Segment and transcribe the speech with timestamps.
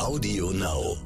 [0.00, 0.96] Audio Now.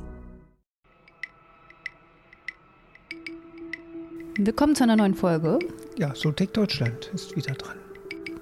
[4.38, 5.58] Willkommen zu einer neuen Folge.
[5.98, 7.76] Ja, Soltec Deutschland ist wieder dran.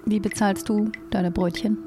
[0.04, 1.78] Wie bezahlst du deine Brötchen?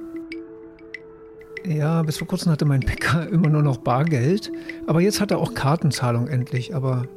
[1.63, 4.51] Ja, bis vor kurzem hatte mein Bäcker immer nur noch Bargeld.
[4.87, 6.73] Aber jetzt hat er auch Kartenzahlung endlich.
[6.73, 7.07] Aber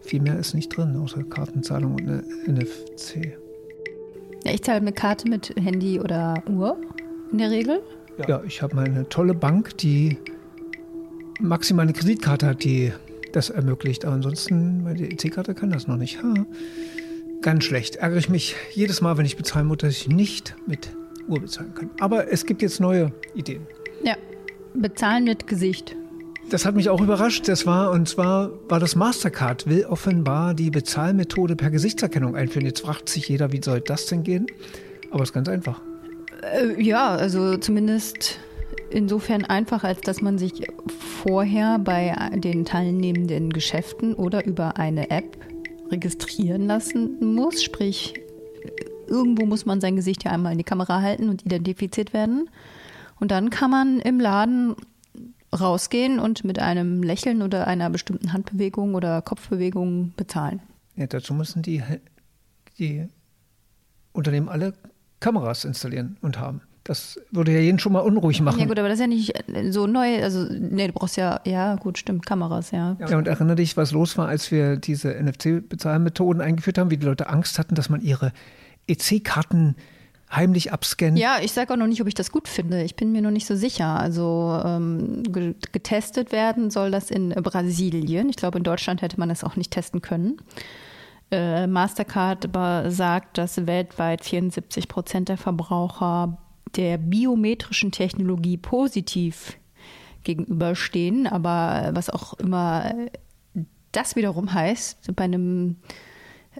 [0.00, 3.36] viel mehr ist nicht drin, außer Kartenzahlung und eine NFC.
[4.44, 6.76] Ja, ich zahle mit Karte, mit Handy oder Uhr
[7.32, 7.82] in der Regel.
[8.28, 10.18] Ja, ich habe mal eine tolle Bank, die
[11.40, 12.92] maximal eine Kreditkarte hat, die
[13.32, 14.04] das ermöglicht.
[14.04, 16.22] Aber ansonsten, meine EC-Karte kann das noch nicht.
[16.22, 16.46] Ha.
[17.42, 17.96] Ganz schlecht.
[17.96, 20.88] Ärgere ich mich jedes Mal, wenn ich bezahlen muss, dass ich nicht mit
[21.28, 21.90] Uhr bezahlen kann.
[22.00, 23.66] Aber es gibt jetzt neue Ideen.
[24.02, 24.16] Ja,
[24.74, 25.96] bezahlen mit Gesicht.
[26.50, 27.48] Das hat mich auch überrascht.
[27.48, 32.66] Das war, und zwar war das Mastercard, will offenbar die Bezahlmethode per Gesichtserkennung einführen.
[32.66, 34.46] Jetzt fragt sich jeder, wie soll das denn gehen?
[35.10, 35.80] Aber es ist ganz einfach.
[36.42, 38.38] Äh, ja, also zumindest
[38.94, 40.66] insofern einfach, als dass man sich
[41.22, 45.36] vorher bei den teilnehmenden Geschäften oder über eine App
[45.90, 47.62] registrieren lassen muss.
[47.62, 48.14] Sprich,
[49.06, 52.48] irgendwo muss man sein Gesicht ja einmal in die Kamera halten und identifiziert werden.
[53.20, 54.74] Und dann kann man im Laden
[55.52, 60.60] rausgehen und mit einem Lächeln oder einer bestimmten Handbewegung oder Kopfbewegung bezahlen.
[60.96, 61.82] Ja, dazu müssen die,
[62.78, 63.06] die
[64.12, 64.74] Unternehmen alle
[65.20, 66.62] Kameras installieren und haben.
[66.84, 68.60] Das würde ja jeden schon mal unruhig machen.
[68.60, 69.32] Ja gut, aber das ist ja nicht
[69.70, 70.22] so neu.
[70.22, 72.96] Also nee, du brauchst ja, ja gut, stimmt, Kameras, ja.
[73.00, 77.06] Ja, und erinnere dich, was los war, als wir diese NFC-Bezahlmethoden eingeführt haben, wie die
[77.06, 78.32] Leute Angst hatten, dass man ihre
[78.86, 79.76] EC-Karten
[80.30, 81.16] heimlich abscannen.
[81.16, 82.82] Ja, ich sage auch noch nicht, ob ich das gut finde.
[82.82, 83.98] Ich bin mir noch nicht so sicher.
[83.98, 85.22] Also ähm,
[85.72, 88.28] getestet werden soll das in Brasilien.
[88.28, 90.36] Ich glaube, in Deutschland hätte man das auch nicht testen können.
[91.30, 96.38] Äh, Mastercard aber sagt, dass weltweit 74 Prozent der Verbraucher
[96.76, 99.58] der biometrischen Technologie positiv
[100.24, 101.26] gegenüberstehen.
[101.26, 102.94] Aber was auch immer
[103.92, 105.76] das wiederum heißt, bei einem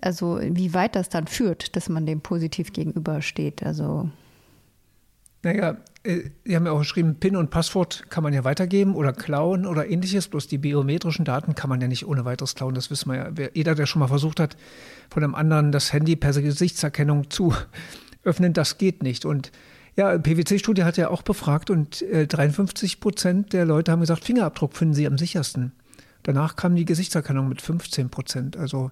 [0.01, 3.63] also wie weit das dann führt, dass man dem positiv gegenübersteht.
[3.63, 4.11] Also
[5.43, 9.13] naja, äh, Sie haben ja auch geschrieben, PIN und Passwort kann man ja weitergeben oder
[9.13, 10.29] klauen oder ähnliches.
[10.29, 12.75] Bloß die biometrischen Daten kann man ja nicht ohne weiteres klauen.
[12.75, 13.49] Das wissen wir ja.
[13.53, 14.57] Jeder, der schon mal versucht hat,
[15.11, 17.55] von einem anderen das Handy per Gesichtserkennung zu
[18.25, 19.27] öffnen, das geht nicht.
[19.27, 19.53] Und
[19.97, 24.77] ja, PwC-Studie hat ja auch befragt und äh, 53 Prozent der Leute haben gesagt, Fingerabdruck
[24.77, 25.73] finden sie am sichersten.
[26.23, 28.57] Danach kam die Gesichtserkennung mit 15 Prozent.
[28.57, 28.91] Also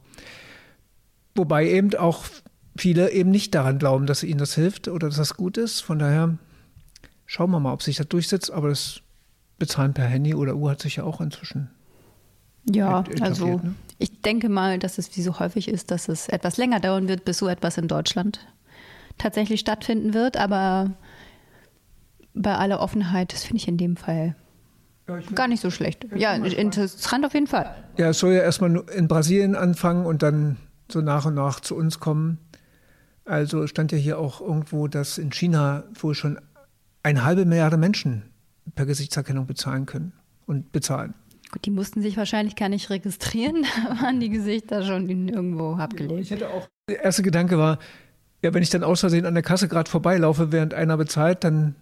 [1.34, 2.24] Wobei eben auch
[2.76, 5.80] viele eben nicht daran glauben, dass ihnen das hilft oder dass das gut ist.
[5.80, 6.36] Von daher
[7.26, 8.50] schauen wir mal, ob sich das durchsetzt.
[8.50, 9.00] Aber das
[9.58, 11.70] Bezahlen per Handy oder Uhr hat sich ja auch inzwischen.
[12.70, 13.74] Ja, also ne?
[13.98, 17.24] ich denke mal, dass es wie so häufig ist, dass es etwas länger dauern wird,
[17.24, 18.40] bis so etwas in Deutschland
[19.22, 20.37] tatsächlich stattfinden wird.
[20.37, 20.93] Aber
[22.34, 24.34] bei aller Offenheit, das finde ich in dem Fall
[25.09, 26.06] ja, gar nicht so schlecht.
[26.15, 27.75] Ja, interessant auf jeden Fall.
[27.99, 30.56] Ja, es soll ja erstmal in Brasilien anfangen und dann
[30.91, 32.38] so nach und nach zu uns kommen.
[33.25, 36.38] Also stand ja hier auch irgendwo, dass in China wohl schon
[37.03, 38.22] eine halbe Milliarde Menschen
[38.75, 40.12] per Gesichtserkennung bezahlen können
[40.47, 41.15] und bezahlen.
[41.50, 46.21] Gut, die mussten sich wahrscheinlich gar nicht registrieren, da waren die Gesichter schon irgendwo abgelegt.
[46.21, 47.78] Ich hätte auch, der erste Gedanke war,
[48.42, 51.76] ja, wenn ich dann aus Versehen an der Kasse gerade vorbeilaufe, während einer bezahlt, dann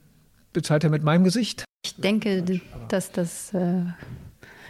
[0.52, 1.64] bezahlt er mit meinem Gesicht.
[1.84, 2.44] Ich denke,
[2.88, 3.84] dass, das, äh,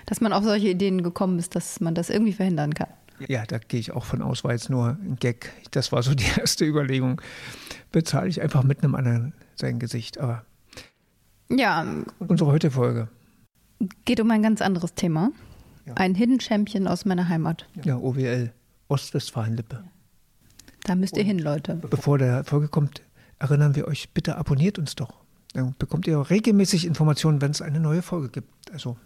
[0.07, 2.89] dass man auf solche Ideen gekommen ist, dass man das irgendwie verhindern kann.
[3.29, 5.53] Ja, da gehe ich auch von aus, war jetzt nur ein Gag.
[5.73, 7.21] Das war so die erste Überlegung.
[7.93, 10.19] Bezahle ich einfach mit einem anderen sein Gesicht.
[10.19, 10.45] Aber
[11.51, 11.85] ja.
[12.21, 13.09] Unsere heutige Folge.
[14.05, 15.33] Geht um ein ganz anderes Thema.
[15.87, 15.95] Ja.
[15.95, 17.67] Ein Hidden Champion aus meiner Heimat.
[17.85, 18.53] Ja, OWL,
[18.89, 19.83] Ostwestfalen-Lippe.
[20.85, 21.75] Da müsst ihr hin, Leute.
[21.77, 23.03] Bevor der Folge kommt,
[23.39, 25.13] erinnern wir euch, bitte abonniert uns doch.
[25.53, 28.49] Dann bekommt ihr auch regelmäßig Informationen, wenn es eine neue Folge gibt.
[28.73, 28.97] Also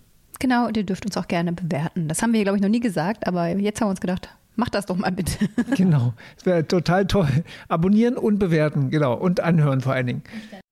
[0.41, 2.09] Genau, und ihr dürft uns auch gerne bewerten.
[2.09, 4.75] Das haben wir, glaube ich, noch nie gesagt, aber jetzt haben wir uns gedacht, macht
[4.75, 5.49] das doch mal bitte.
[5.77, 7.29] Genau, das wäre total toll.
[7.69, 9.15] Abonnieren und bewerten, genau.
[9.15, 10.23] Und anhören vor allen Dingen.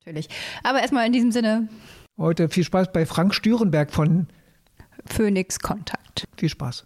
[0.04, 0.28] Natürlich.
[0.62, 1.69] Aber erstmal in diesem Sinne.
[2.19, 4.26] Heute viel Spaß bei Frank Stürenberg von
[5.06, 6.26] Phoenix Kontakt.
[6.37, 6.84] Viel Spaß.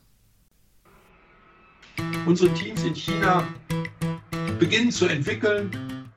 [2.26, 3.42] Unsere Teams in China
[4.58, 5.70] beginnen zu entwickeln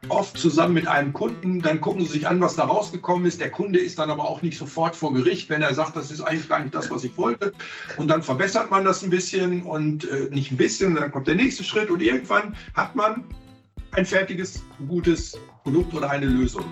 [0.10, 1.62] oft zusammen mit einem Kunden.
[1.62, 3.40] Dann gucken sie sich an, was da rausgekommen ist.
[3.40, 6.22] Der Kunde ist dann aber auch nicht sofort vor Gericht, wenn er sagt, das ist
[6.22, 7.54] eigentlich gar nicht das, was ich wollte.
[7.98, 10.96] Und dann verbessert man das ein bisschen und äh, nicht ein bisschen.
[10.96, 13.24] Dann kommt der nächste Schritt und irgendwann hat man
[13.92, 16.66] ein fertiges, gutes Produkt oder eine Lösung.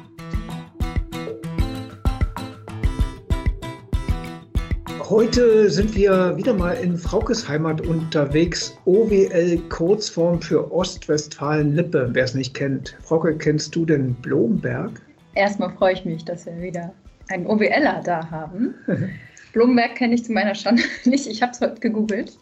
[5.10, 8.78] Heute sind wir wieder mal in Fraukes Heimat unterwegs.
[8.84, 12.98] OWL Kurzform für Ostwestfalen-Lippe, wer es nicht kennt.
[13.04, 15.02] Frauke, kennst du denn Blomberg?
[15.34, 16.92] Erstmal freue ich mich, dass wir wieder
[17.30, 18.76] einen OWLer da haben.
[19.54, 21.26] Blumenberg kenne ich zu meiner Schande nicht.
[21.26, 22.38] Ich habe es heute gegoogelt,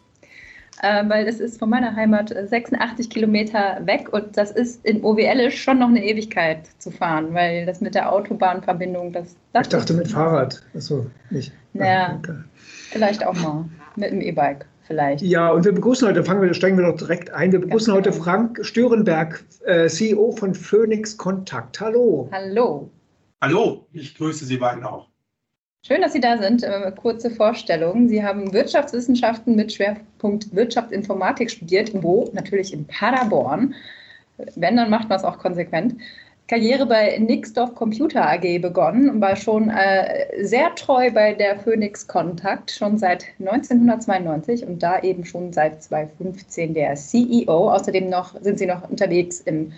[0.82, 5.52] äh, weil das ist von meiner Heimat 86 Kilometer weg und das ist in OWL
[5.52, 9.36] schon noch eine Ewigkeit zu fahren, weil das mit der Autobahnverbindung, das.
[9.52, 10.60] das ich dachte mit Fahrrad.
[10.74, 11.52] Achso, nicht.
[11.74, 12.34] Naja, okay.
[12.96, 13.64] Vielleicht auch mal
[13.96, 15.22] mit dem E-Bike vielleicht.
[15.22, 17.52] Ja, und wir begrüßen heute, fangen wir, steigen wir doch direkt ein.
[17.52, 18.22] Wir begrüßen heute genau.
[18.22, 21.80] Frank Störenberg, äh, CEO von Phoenix Kontakt.
[21.80, 22.28] Hallo.
[22.32, 22.90] Hallo.
[23.42, 25.08] Hallo, ich grüße Sie beiden auch.
[25.86, 26.62] Schön, dass Sie da sind.
[26.62, 28.08] Äh, kurze Vorstellung.
[28.08, 31.90] Sie haben Wirtschaftswissenschaften mit Schwerpunkt Wirtschaftsinformatik studiert.
[31.94, 32.30] Wo?
[32.32, 33.74] Natürlich in Paderborn.
[34.54, 35.96] Wenn, dann macht man es auch konsequent.
[36.48, 42.06] Karriere bei Nixdorf Computer AG begonnen und war schon äh, sehr treu bei der Phoenix
[42.06, 47.72] Kontakt, schon seit 1992 und da eben schon seit 2015 der CEO.
[47.72, 49.72] Außerdem noch, sind Sie noch unterwegs im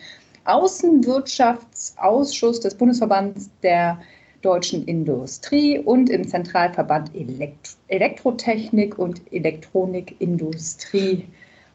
[0.44, 3.98] Außenwirtschaftsausschuss des Bundesverbands der
[4.42, 11.26] deutschen Industrie und im Zentralverband Elekt Elektrotechnik und Elektronikindustrie.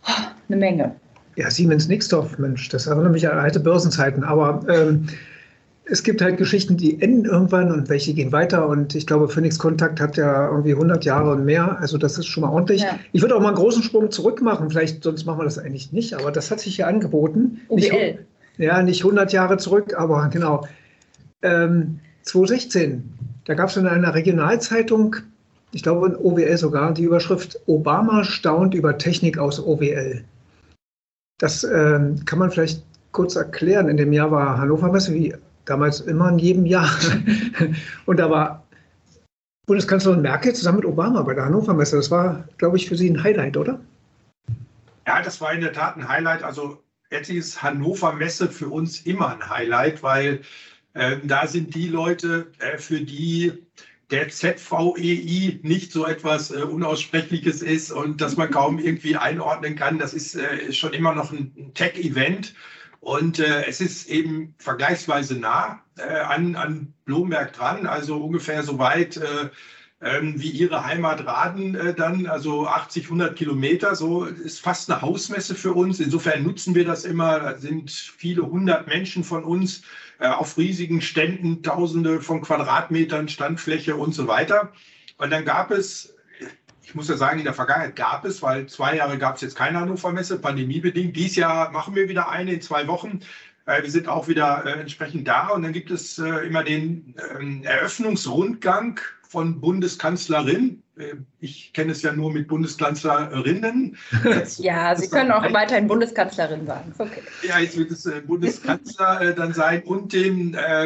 [0.08, 0.12] Oh,
[0.50, 0.96] eine Menge.
[1.36, 4.24] Ja, Siemens Nixdorf, Mensch, das erinnert mich an alte Börsenzeiten.
[4.24, 5.08] Aber ähm,
[5.86, 8.68] es gibt halt Geschichten, die enden irgendwann und welche gehen weiter.
[8.68, 11.80] Und ich glaube, Phoenix Kontakt hat ja irgendwie 100 Jahre und mehr.
[11.80, 12.82] Also das ist schon mal ordentlich.
[12.82, 13.00] Ja.
[13.12, 14.70] Ich würde auch mal einen großen Sprung zurück machen.
[14.70, 16.14] Vielleicht, sonst machen wir das eigentlich nicht.
[16.14, 17.62] Aber das hat sich ja angeboten.
[17.68, 17.82] OBL.
[17.82, 18.20] Nicht,
[18.58, 20.66] ja, nicht 100 Jahre zurück, aber genau.
[21.42, 23.04] Ähm, 2016,
[23.46, 25.18] da gab es in einer Regionalzeitung,
[25.74, 30.24] ich glaube in OWL sogar, die Überschrift Obama staunt über Technik aus OWL.
[31.44, 33.90] Das ähm, kann man vielleicht kurz erklären.
[33.90, 35.36] In dem Jahr war Hannover Messe, wie
[35.66, 36.90] damals immer in jedem Jahr.
[38.06, 38.66] Und da war
[39.68, 41.98] Bundeskanzlerin Merkel zusammen mit Obama bei der Hannover Messe.
[41.98, 43.78] Das war, glaube ich, für Sie ein Highlight, oder?
[45.06, 46.44] Ja, das war in der Tat ein Highlight.
[46.44, 46.82] Also
[47.12, 50.40] letztlich ist Hannover Messe für uns immer ein Highlight, weil
[50.94, 53.52] äh, da sind die Leute, äh, für die
[54.14, 59.98] der ZVEI nicht so etwas äh, Unaussprechliches ist und dass man kaum irgendwie einordnen kann.
[59.98, 62.54] Das ist, äh, schon immer noch ein, ein Tech-Event.
[63.00, 68.78] Und äh, es ist eben vergleichsweise nah äh, an, an Blomberg dran, also ungefähr so
[68.78, 69.50] weit äh,
[70.04, 73.96] ähm, wie Ihre Heimat Raden äh, dann, also 80, 100 Kilometer.
[73.96, 76.00] So ist fast eine Hausmesse für uns.
[76.00, 77.40] Insofern nutzen wir das immer.
[77.40, 79.84] Da sind viele hundert Menschen von uns
[80.20, 84.74] äh, auf riesigen Ständen, Tausende von Quadratmetern Standfläche und so weiter.
[85.18, 86.14] Und dann gab es,
[86.82, 89.56] ich muss ja sagen, in der Vergangenheit gab es, weil zwei Jahre gab es jetzt
[89.56, 91.16] keine Hannover Messe, pandemiebedingt.
[91.16, 93.22] Dies Jahr machen wir wieder eine in zwei Wochen.
[93.68, 97.64] Äh, wir sind auch wieder äh, entsprechend da und dann gibt es immer den ähm,
[97.64, 99.00] Eröffnungsrundgang
[99.34, 100.84] von Bundeskanzlerin.
[100.96, 103.98] Äh, ich kenne es ja nur mit Bundeskanzlerinnen.
[104.24, 106.94] Jetzt, ja, Sie können auch weiterhin Bundeskanzlerin sagen.
[107.00, 107.24] Okay.
[107.42, 110.86] Ja, jetzt wird es äh, Bundeskanzler äh, dann sein und dem äh,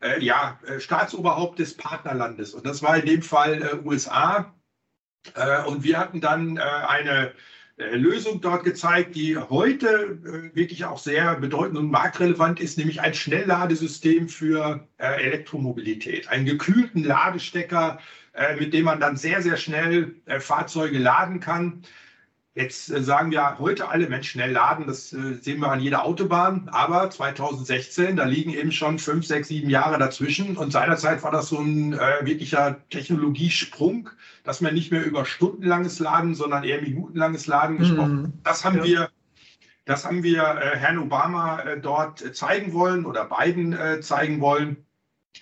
[0.00, 2.54] äh, ja, Staatsoberhaupt des Partnerlandes.
[2.54, 4.54] Und das war in dem Fall äh, USA.
[5.66, 7.32] und wir hatten dann eine
[7.76, 10.18] Lösung dort gezeigt, die heute
[10.54, 16.28] wirklich auch sehr bedeutend und marktrelevant ist, nämlich ein Schnellladesystem für Elektromobilität.
[16.28, 17.98] Einen gekühlten Ladestecker,
[18.58, 21.82] mit dem man dann sehr, sehr schnell Fahrzeuge laden kann.
[22.54, 26.04] Jetzt äh, sagen wir heute alle Menschen schnell laden, das äh, sehen wir an jeder
[26.04, 26.68] Autobahn.
[26.70, 30.58] Aber 2016, da liegen eben schon fünf, sechs, sieben Jahre dazwischen.
[30.58, 34.10] Und seinerzeit war das so ein äh, wirklicher Technologiesprung,
[34.44, 38.32] dass man nicht mehr über stundenlanges Laden, sondern eher minutenlanges Laden gesprochen mhm.
[38.44, 38.84] Das haben ja.
[38.84, 39.10] wir,
[39.86, 44.76] das haben wir äh, Herrn Obama äh, dort zeigen wollen oder beiden äh, zeigen wollen.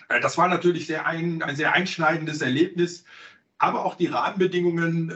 [0.09, 3.05] das war natürlich sehr ein, ein sehr einschneidendes Erlebnis.
[3.59, 5.13] Aber auch die Rahmenbedingungen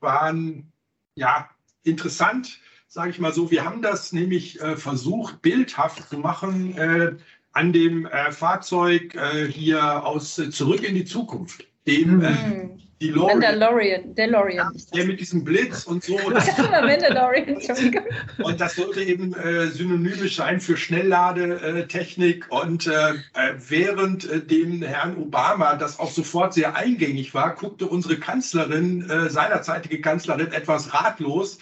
[0.00, 0.72] waren
[1.14, 1.48] ja,
[1.82, 3.50] interessant, sage ich mal so.
[3.50, 7.16] Wir haben das nämlich äh, versucht, bildhaft zu machen äh,
[7.52, 12.82] an dem äh, Fahrzeug äh, hier aus äh, Zurück in die Zukunft, dem mhm.
[13.04, 13.38] DeLorean.
[13.38, 14.72] Mandalorian, DeLorean.
[14.92, 16.18] Ja, mit diesem Blitz und so.
[16.70, 18.04] Mandalorian, Entschuldigung.
[18.42, 22.46] Und das sollte eben äh, synonymisch sein für Schnellladetechnik.
[22.50, 27.86] Und äh, äh, während äh, dem Herrn Obama das auch sofort sehr eingängig war, guckte
[27.86, 31.58] unsere Kanzlerin, äh, seinerzeitige Kanzlerin, etwas ratlos.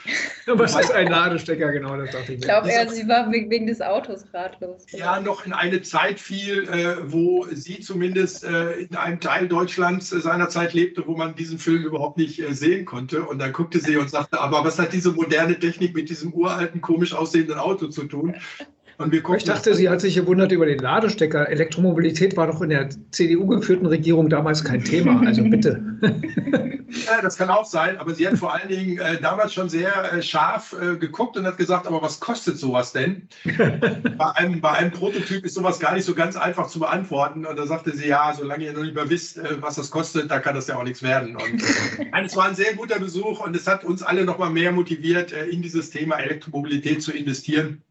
[0.46, 2.38] Was ist ein Ladestecker, genau, das dachte ich.
[2.38, 4.86] Ich glaube, sie war wegen des Autos ratlos.
[4.90, 10.72] Ja, noch in eine Zeit fiel, äh, wo sie zumindest in einem Teil Deutschlands seinerzeit
[10.72, 13.22] lebte, wo man diesen Film überhaupt nicht äh, sehen konnte.
[13.22, 16.80] Und dann guckte sie und sagte, aber was hat diese moderne Technik mit diesem uralten,
[16.80, 18.34] komisch aussehenden Auto zu tun?
[18.98, 21.48] Und wir ich dachte, sie hat sich gewundert über den Ladestecker.
[21.48, 25.22] Elektromobilität war doch in der CDU geführten Regierung damals kein Thema.
[25.26, 25.82] Also bitte.
[27.06, 30.12] Ja, das kann auch sein, aber sie hat vor allen Dingen äh, damals schon sehr
[30.12, 33.28] äh, scharf äh, geguckt und hat gesagt, aber was kostet sowas denn?
[34.18, 37.46] bei, einem, bei einem Prototyp ist sowas gar nicht so ganz einfach zu beantworten.
[37.46, 40.30] Und da sagte sie, ja, solange ihr noch nicht mal wisst, äh, was das kostet,
[40.30, 41.36] da kann das ja auch nichts werden.
[41.36, 44.50] Und äh, es war ein sehr guter Besuch und es hat uns alle noch mal
[44.50, 47.82] mehr motiviert, äh, in dieses Thema Elektromobilität zu investieren.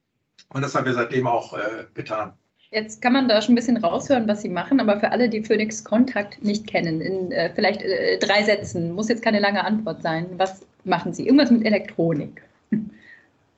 [0.49, 1.57] Und das haben wir seitdem auch
[1.93, 2.33] getan.
[2.71, 5.43] Jetzt kann man da schon ein bisschen raushören, was Sie machen, aber für alle, die
[5.43, 10.01] Phoenix Kontakt nicht kennen, in äh, vielleicht äh, drei Sätzen, muss jetzt keine lange Antwort
[10.01, 10.25] sein.
[10.37, 11.25] Was machen Sie?
[11.25, 12.41] Irgendwas mit Elektronik.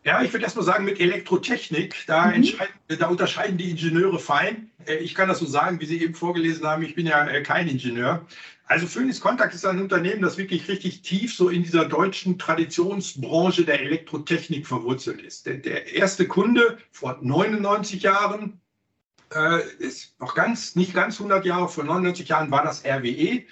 [0.05, 2.45] Ja, ich würde erst mal sagen, mit Elektrotechnik, da, mhm.
[2.99, 4.69] da, unterscheiden die Ingenieure fein.
[4.85, 7.41] Äh, ich kann das so sagen, wie Sie eben vorgelesen haben, ich bin ja äh,
[7.41, 8.25] kein Ingenieur.
[8.65, 13.63] Also Phoenix Contact ist ein Unternehmen, das wirklich richtig tief so in dieser deutschen Traditionsbranche
[13.63, 15.45] der Elektrotechnik verwurzelt ist.
[15.45, 18.59] Der erste Kunde vor 99 Jahren
[19.35, 23.43] äh, ist noch ganz, nicht ganz 100 Jahre, vor 99 Jahren war das RWE.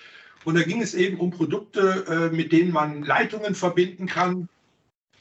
[0.44, 4.50] Und da ging es eben um Produkte, äh, mit denen man Leitungen verbinden kann,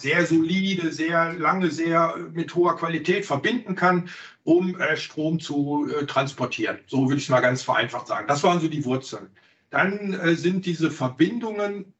[0.00, 4.08] sehr solide, sehr lange, sehr mit hoher Qualität verbinden kann,
[4.44, 6.78] um äh, Strom zu äh, transportieren.
[6.86, 8.26] So würde ich es mal ganz vereinfacht sagen.
[8.26, 9.28] Das waren so die Wurzeln.
[9.68, 11.92] Dann äh, sind diese Verbindungen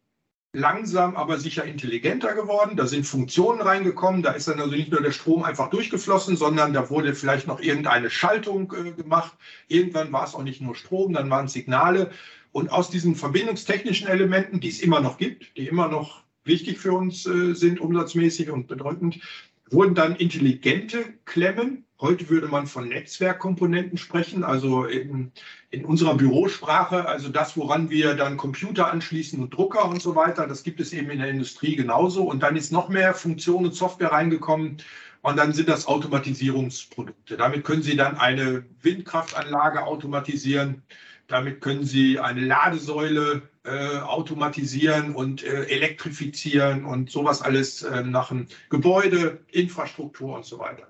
[0.52, 2.76] langsam, aber sicher intelligenter geworden.
[2.76, 4.23] Da sind Funktionen reingekommen.
[4.23, 7.61] Da ist dann also nicht nur der Strom einfach durchgeflossen, sondern da wurde vielleicht noch
[7.61, 9.33] irgendeine Schaltung äh, gemacht.
[9.69, 12.11] Irgendwann war es auch nicht nur Strom, dann waren Signale.
[12.52, 16.92] Und aus diesen verbindungstechnischen Elementen, die es immer noch gibt, die immer noch wichtig für
[16.92, 19.21] uns äh, sind, umsatzmäßig und bedeutend,
[19.70, 21.84] wurden dann intelligente Klemmen.
[22.00, 25.32] Heute würde man von Netzwerkkomponenten sprechen, also in,
[25.70, 30.46] in unserer Bürosprache, also das, woran wir dann Computer anschließen und Drucker und so weiter.
[30.46, 32.22] Das gibt es eben in der Industrie genauso.
[32.22, 34.78] Und dann ist noch mehr Funktion und Software reingekommen.
[35.22, 37.36] Und dann sind das Automatisierungsprodukte.
[37.36, 40.82] Damit können Sie dann eine Windkraftanlage automatisieren.
[41.26, 48.31] Damit können Sie eine Ladesäule äh, automatisieren und äh, elektrifizieren und sowas alles äh, nach
[48.31, 50.88] einem Gebäude, Infrastruktur und so weiter.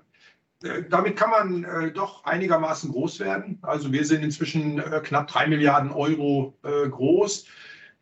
[0.63, 3.59] Äh, damit kann man äh, doch einigermaßen groß werden.
[3.61, 7.45] Also wir sind inzwischen knapp drei Milliarden Euro groß,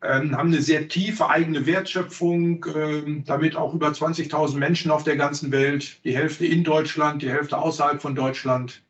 [0.02, 5.16] ähm, haben eine sehr tiefe eigene Wertschöpfung, ähm, damit auch über 20.000 Menschen auf der
[5.16, 8.82] ganzen Welt, die Hälfte in Deutschland, die Hälfte außerhalb von Deutschland.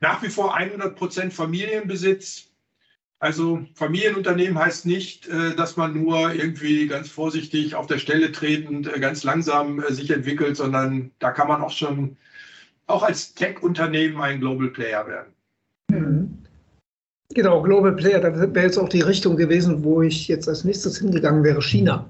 [0.00, 2.49] Nach wie vor 100 Prozent Familienbesitz.
[3.20, 8.94] Also Familienunternehmen heißt nicht, äh, dass man nur irgendwie ganz vorsichtig auf der Stelle tretend
[8.94, 12.16] äh, ganz langsam äh, sich entwickelt, sondern da kann man auch schon
[12.86, 15.32] auch als Tech-Unternehmen ein Global Player werden.
[15.90, 16.38] Mhm.
[17.34, 20.98] Genau, Global Player, das wäre jetzt auch die Richtung gewesen, wo ich jetzt als nächstes
[20.98, 22.06] hingegangen wäre, China.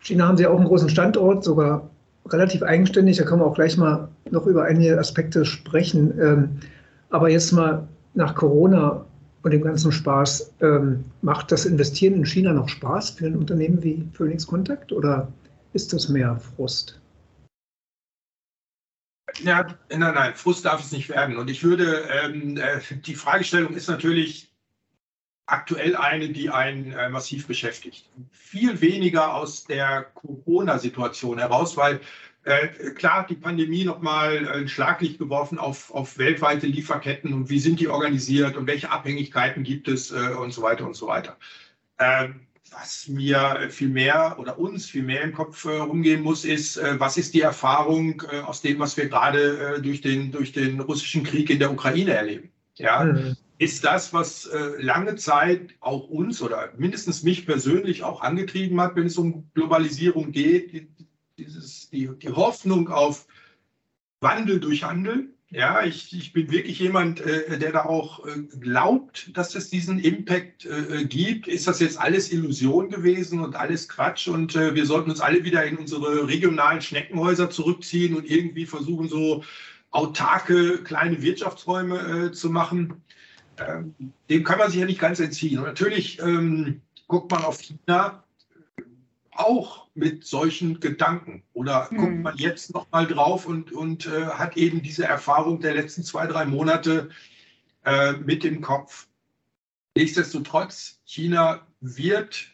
[0.00, 1.90] China haben sie auch einen großen Standort, sogar
[2.28, 6.12] relativ eigenständig, da können wir auch gleich mal noch über einige Aspekte sprechen.
[6.20, 6.60] Ähm,
[7.08, 9.04] aber jetzt mal nach Corona
[9.44, 13.82] und dem ganzen Spaß, ähm, macht das Investieren in China noch Spaß für ein Unternehmen
[13.82, 15.30] wie Phoenix Contact oder
[15.74, 17.00] ist das mehr Frust?
[19.42, 21.36] Ja, nein, nein, Frust darf es nicht werden.
[21.36, 24.50] Und ich würde, ähm, äh, die Fragestellung ist natürlich
[25.46, 28.08] aktuell eine, die einen äh, massiv beschäftigt.
[28.30, 32.00] Viel weniger aus der Corona-Situation heraus, weil
[32.44, 37.80] äh, klar, die Pandemie nochmal ein Schlaglicht geworfen auf, auf weltweite Lieferketten und wie sind
[37.80, 41.36] die organisiert und welche Abhängigkeiten gibt es äh, und so weiter und so weiter.
[41.98, 42.40] Ähm,
[42.76, 46.98] was mir viel mehr oder uns viel mehr im Kopf äh, rumgehen muss, ist, äh,
[46.98, 50.80] was ist die Erfahrung äh, aus dem, was wir gerade äh, durch, den, durch den
[50.80, 52.50] russischen Krieg in der Ukraine erleben?
[52.74, 53.36] Ja, mhm.
[53.56, 59.06] Ist das, was lange Zeit auch uns oder mindestens mich persönlich auch angetrieben hat, wenn
[59.06, 60.88] es um Globalisierung geht,
[61.38, 63.26] dieses, die, die Hoffnung auf
[64.20, 65.30] Wandel durch Handel.
[65.50, 70.00] Ja, ich, ich bin wirklich jemand, äh, der da auch äh, glaubt, dass es diesen
[70.00, 71.46] Impact äh, gibt.
[71.46, 74.26] Ist das jetzt alles Illusion gewesen und alles Quatsch?
[74.26, 79.08] Und äh, wir sollten uns alle wieder in unsere regionalen Schneckenhäuser zurückziehen und irgendwie versuchen,
[79.08, 79.44] so
[79.92, 83.04] autarke kleine Wirtschaftsräume äh, zu machen.
[83.58, 83.94] Ähm,
[84.28, 85.58] dem kann man sich ja nicht ganz entziehen.
[85.58, 88.23] Und natürlich ähm, guckt man auf China
[89.36, 91.42] auch mit solchen Gedanken?
[91.52, 91.98] Oder hm.
[91.98, 96.02] guckt man jetzt noch mal drauf und, und äh, hat eben diese Erfahrung der letzten
[96.02, 97.10] zwei, drei Monate
[97.84, 99.06] äh, mit dem Kopf?
[99.96, 102.48] Nichtsdestotrotz, China wird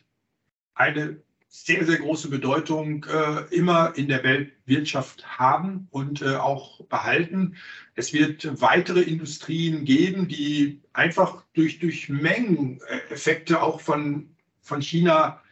[0.74, 1.22] eine
[1.52, 7.56] sehr, sehr große Bedeutung äh, immer in der Weltwirtschaft haben und äh, auch behalten.
[7.96, 15.42] Es wird weitere Industrien geben, die einfach durch, durch Mengeneffekte auch von, von China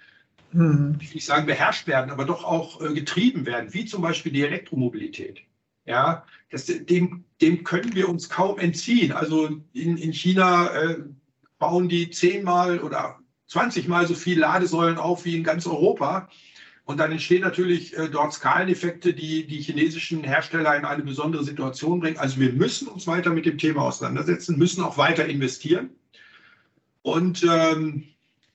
[0.52, 0.96] mhm.
[1.00, 4.32] ich will nicht sagen beherrscht werden, aber doch auch äh, getrieben werden, wie zum Beispiel
[4.32, 5.40] die Elektromobilität.
[5.84, 9.12] Ja, das, dem, dem können wir uns kaum entziehen.
[9.12, 10.98] Also in, in China äh,
[11.58, 16.28] bauen die zehnmal oder 20 mal so viele Ladesäulen auf wie in ganz Europa.
[16.84, 22.00] Und dann entstehen natürlich äh, dort Skaleneffekte, die die chinesischen Hersteller in eine besondere Situation
[22.00, 22.18] bringen.
[22.18, 25.90] Also wir müssen uns weiter mit dem Thema auseinandersetzen, müssen auch weiter investieren.
[27.02, 28.04] Und ähm,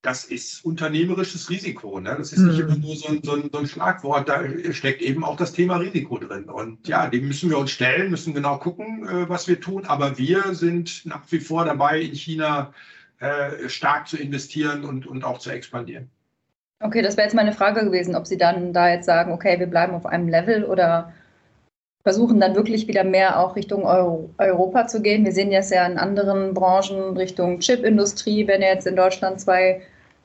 [0.03, 2.00] das ist unternehmerisches Risiko.
[2.00, 2.15] Ne?
[2.17, 2.67] Das ist nicht mhm.
[2.67, 5.77] immer nur so ein, so, ein, so ein, Schlagwort, da steckt eben auch das Thema
[5.77, 6.50] Risiko drin.
[6.50, 9.86] Und ja, dem müssen wir uns stellen, müssen genau gucken, äh, was wir tun.
[9.86, 12.74] Aber wir sind nach wie vor dabei, in China
[13.19, 16.10] äh, stark zu investieren und, und auch zu expandieren.
[16.81, 19.67] Okay, das wäre jetzt meine Frage gewesen, ob Sie dann da jetzt sagen, okay, wir
[19.67, 21.13] bleiben auf einem Level oder
[22.03, 25.24] versuchen dann wirklich wieder mehr auch Richtung Euro Europa zu gehen.
[25.24, 29.81] Wir sehen jetzt ja in anderen Branchen Richtung Chipindustrie, wenn jetzt in Deutschland zwei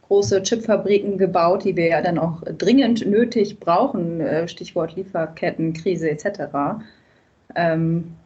[0.08, 6.80] große Chipfabriken gebaut, die wir ja dann auch dringend nötig brauchen, äh, Stichwort Lieferkettenkrise etc.
[7.54, 8.16] Ähm,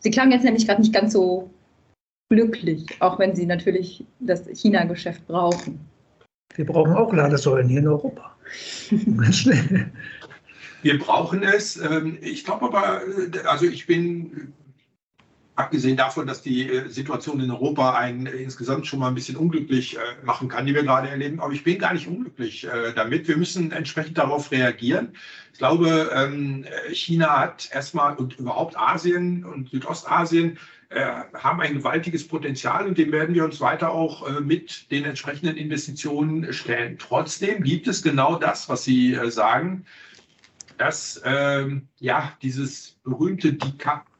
[0.00, 1.50] Sie klangen jetzt nämlich gerade nicht ganz so
[2.30, 5.80] glücklich, auch wenn Sie natürlich das China-Geschäft brauchen.
[6.54, 8.34] Wir brauchen auch Ladesäulen hier in Europa.
[9.16, 9.90] Ganz schnell.
[10.82, 11.76] Wir brauchen es.
[11.76, 14.52] Ähm, ich glaube aber, äh, also ich bin
[15.56, 19.36] abgesehen davon, dass die äh, Situation in Europa einen äh, insgesamt schon mal ein bisschen
[19.36, 21.40] unglücklich machen kann, die wir gerade erleben.
[21.40, 23.26] Aber ich bin gar nicht unglücklich damit.
[23.28, 25.14] Wir müssen entsprechend darauf reagieren.
[25.52, 30.58] Ich glaube, ähm, China hat erstmal und überhaupt Asien und Südostasien
[31.34, 36.52] haben ein gewaltiges Potenzial und dem werden wir uns weiter auch mit den entsprechenden Investitionen
[36.52, 36.96] stellen.
[36.98, 39.84] Trotzdem gibt es genau das, was Sie sagen
[40.78, 44.15] dass ähm, ja dieses berühmte Decouple,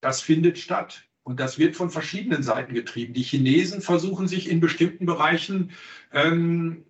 [0.00, 1.04] das findet statt.
[1.22, 3.12] Und das wird von verschiedenen Seiten getrieben.
[3.12, 5.72] Die Chinesen versuchen sich in bestimmten Bereichen
[6.12, 6.84] ähm,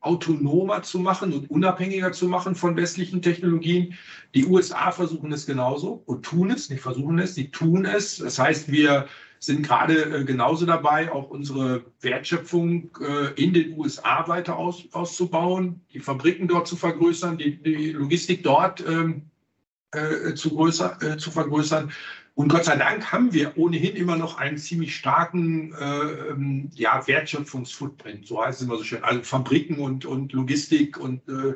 [0.00, 3.94] autonomer zu machen und unabhängiger zu machen von westlichen Technologien.
[4.34, 8.18] Die USA versuchen es genauso und tun es, nicht versuchen es, sie tun es.
[8.18, 9.06] Das heißt, wir
[9.40, 15.80] sind gerade äh, genauso dabei, auch unsere Wertschöpfung äh, in den USA weiter aus, auszubauen,
[15.92, 19.22] die Fabriken dort zu vergrößern, die, die Logistik dort ähm,
[19.92, 21.92] äh, zu, größer, äh, zu vergrößern.
[22.38, 27.04] Und Gott sei Dank haben wir ohnehin immer noch einen ziemlich starken äh, ähm, ja,
[27.04, 29.02] Wertschöpfungsfootprint, so heißt es immer so schön.
[29.02, 31.54] Also Fabriken und, und Logistik und äh,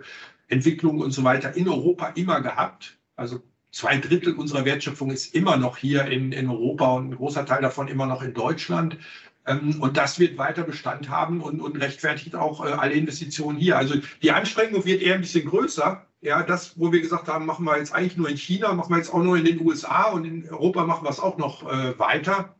[0.49, 2.99] Entwicklung und so weiter in Europa immer gehabt.
[3.15, 3.41] Also
[3.71, 7.63] zwei Drittel unserer Wertschöpfung ist immer noch hier in, in Europa und ein großer Teil
[7.63, 8.99] davon immer noch in Deutschland.
[9.47, 13.77] Ähm, und das wird weiter Bestand haben und, und rechtfertigt auch äh, alle Investitionen hier.
[13.77, 16.07] Also die Anstrengung wird eher ein bisschen größer.
[16.21, 18.99] Ja, das, wo wir gesagt haben, machen wir jetzt eigentlich nur in China, machen wir
[18.99, 21.99] jetzt auch nur in den USA und in Europa machen wir es auch noch äh,
[21.99, 22.55] weiter.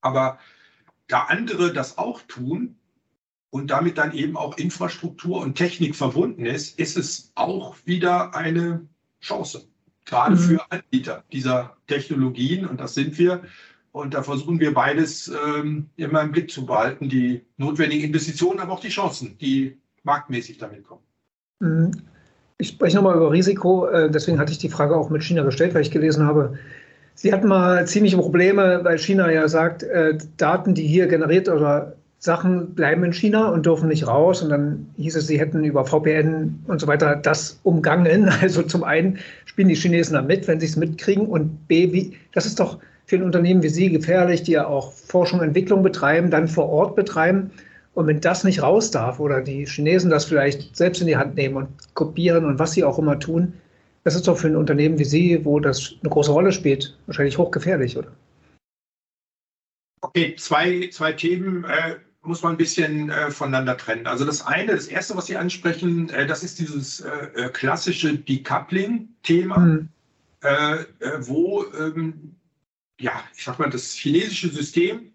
[0.00, 0.38] Aber
[1.06, 2.76] da andere das auch tun
[3.50, 8.88] und damit dann eben auch Infrastruktur und Technik verbunden ist, ist es auch wieder eine
[9.20, 9.68] Chance
[10.04, 10.40] gerade mhm.
[10.40, 12.66] für Anbieter dieser Technologien.
[12.66, 13.44] Und das sind wir.
[13.92, 18.72] Und da versuchen wir beides ähm, immer im Blick zu behalten, die notwendigen Investitionen, aber
[18.72, 21.02] auch die Chancen, die marktmäßig damit kommen.
[21.60, 21.90] Mhm.
[22.58, 23.86] Ich spreche nochmal über Risiko.
[23.86, 26.58] Äh, deswegen hatte ich die Frage auch mit China gestellt, weil ich gelesen habe,
[27.20, 31.94] Sie hatten mal ziemliche Probleme, weil China ja sagt, äh, Daten, die hier generiert oder
[32.18, 34.40] Sachen bleiben in China und dürfen nicht raus.
[34.40, 38.30] Und dann hieß es, sie hätten über VPN und so weiter das umgangen.
[38.40, 41.26] Also zum einen spielen die Chinesen da mit, wenn sie es mitkriegen.
[41.26, 42.78] Und B, wie, das ist doch
[43.10, 46.68] für ein Unternehmen wie Sie gefährlich, die ja auch Forschung und Entwicklung betreiben, dann vor
[46.68, 47.50] Ort betreiben.
[47.92, 51.34] Und wenn das nicht raus darf oder die Chinesen das vielleicht selbst in die Hand
[51.34, 53.54] nehmen und kopieren und was sie auch immer tun,
[54.04, 57.36] das ist doch für ein Unternehmen wie Sie, wo das eine große Rolle spielt, wahrscheinlich
[57.36, 58.12] hochgefährlich, oder?
[60.02, 61.64] Okay, zwei, zwei Themen.
[61.64, 64.06] Äh, muss man ein bisschen äh, voneinander trennen.
[64.06, 68.16] Also das eine, das erste, was Sie ansprechen, äh, das ist dieses äh, äh klassische
[68.16, 69.88] Decoupling-Thema, mhm.
[71.20, 72.34] Wo, ähm,
[73.00, 75.12] ja, ich sag mal, das chinesische System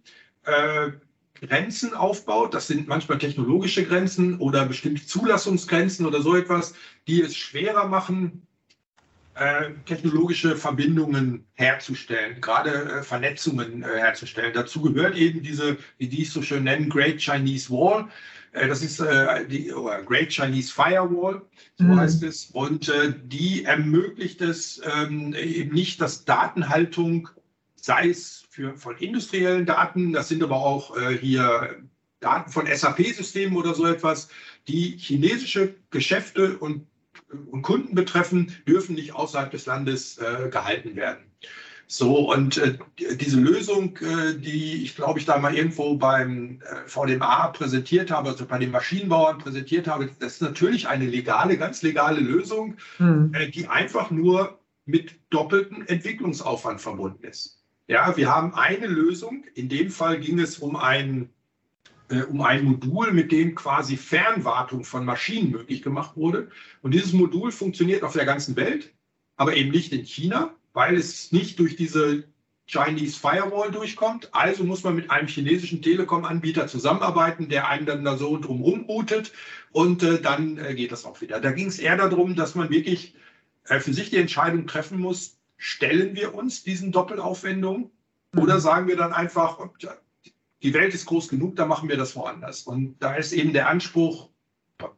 [1.42, 2.54] Grenzen aufbaut.
[2.54, 6.74] Das sind manchmal technologische Grenzen oder bestimmte Zulassungsgrenzen oder so etwas,
[7.08, 8.46] die es schwerer machen,
[9.36, 14.54] äh, technologische Verbindungen herzustellen, gerade äh, Vernetzungen äh, herzustellen.
[14.54, 18.08] Dazu gehört eben diese, wie die es so schön nennen, Great Chinese Wall.
[18.54, 19.74] Äh, das ist äh, die
[20.06, 21.42] Great Chinese Firewall,
[21.78, 22.00] so mhm.
[22.00, 22.46] heißt es.
[22.54, 22.90] Und
[23.26, 27.28] die ermöglicht es ähm, eben nicht, dass Datenhaltung,
[27.86, 31.76] sei es für, von industriellen Daten, das sind aber auch hier
[32.20, 34.30] Daten von SAP-Systemen oder so etwas,
[34.68, 36.88] die chinesische Geschäfte und
[37.52, 41.26] und Kunden betreffen, dürfen nicht außerhalb des Landes äh, gehalten werden.
[41.88, 46.88] So, und äh, diese Lösung, äh, die ich glaube ich da mal irgendwo beim äh,
[46.88, 51.84] VDMA präsentiert habe, also bei den Maschinenbauern präsentiert habe, das ist natürlich eine legale, ganz
[51.84, 53.36] legale Lösung, mhm.
[53.54, 57.64] die einfach nur mit doppeltem Entwicklungsaufwand verbunden ist.
[57.88, 59.46] Ja, wir haben eine Lösung.
[59.54, 61.30] In dem Fall ging es um ein
[62.10, 66.50] äh, um ein Modul, mit dem quasi Fernwartung von Maschinen möglich gemacht wurde.
[66.82, 68.94] Und dieses Modul funktioniert auf der ganzen Welt,
[69.38, 72.26] aber eben nicht in China, weil es nicht durch diese
[72.68, 74.30] Chinese Firewall durchkommt.
[74.34, 79.32] Also muss man mit einem chinesischen Telekom-Anbieter zusammenarbeiten, der einen dann da so drumherum routet
[79.72, 81.40] und äh, dann äh, geht das auch wieder.
[81.40, 83.16] Da ging es eher darum, dass man wirklich
[83.66, 87.92] äh, für sich die Entscheidung treffen muss, stellen wir uns diesen Doppelaufwendungen
[88.32, 88.40] mhm.
[88.42, 89.60] oder sagen wir dann einfach,
[90.62, 92.64] die Welt ist groß genug, da machen wir das woanders.
[92.64, 94.30] Und da ist eben der Anspruch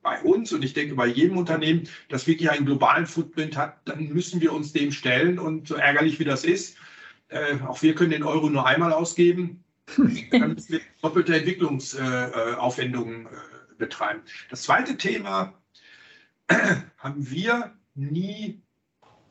[0.02, 4.08] bei uns und ich denke bei jedem Unternehmen, das wirklich einen globalen Footprint hat, dann
[4.10, 5.40] müssen wir uns dem stellen.
[5.40, 6.78] Und so ärgerlich wie das ist,
[7.30, 9.64] äh, auch wir können den Euro nur einmal ausgeben.
[10.32, 14.22] dann müssen wir doppelte Entwicklungsaufwendungen äh, äh, betreiben.
[14.50, 15.54] Das zweite Thema
[16.98, 18.62] haben wir nie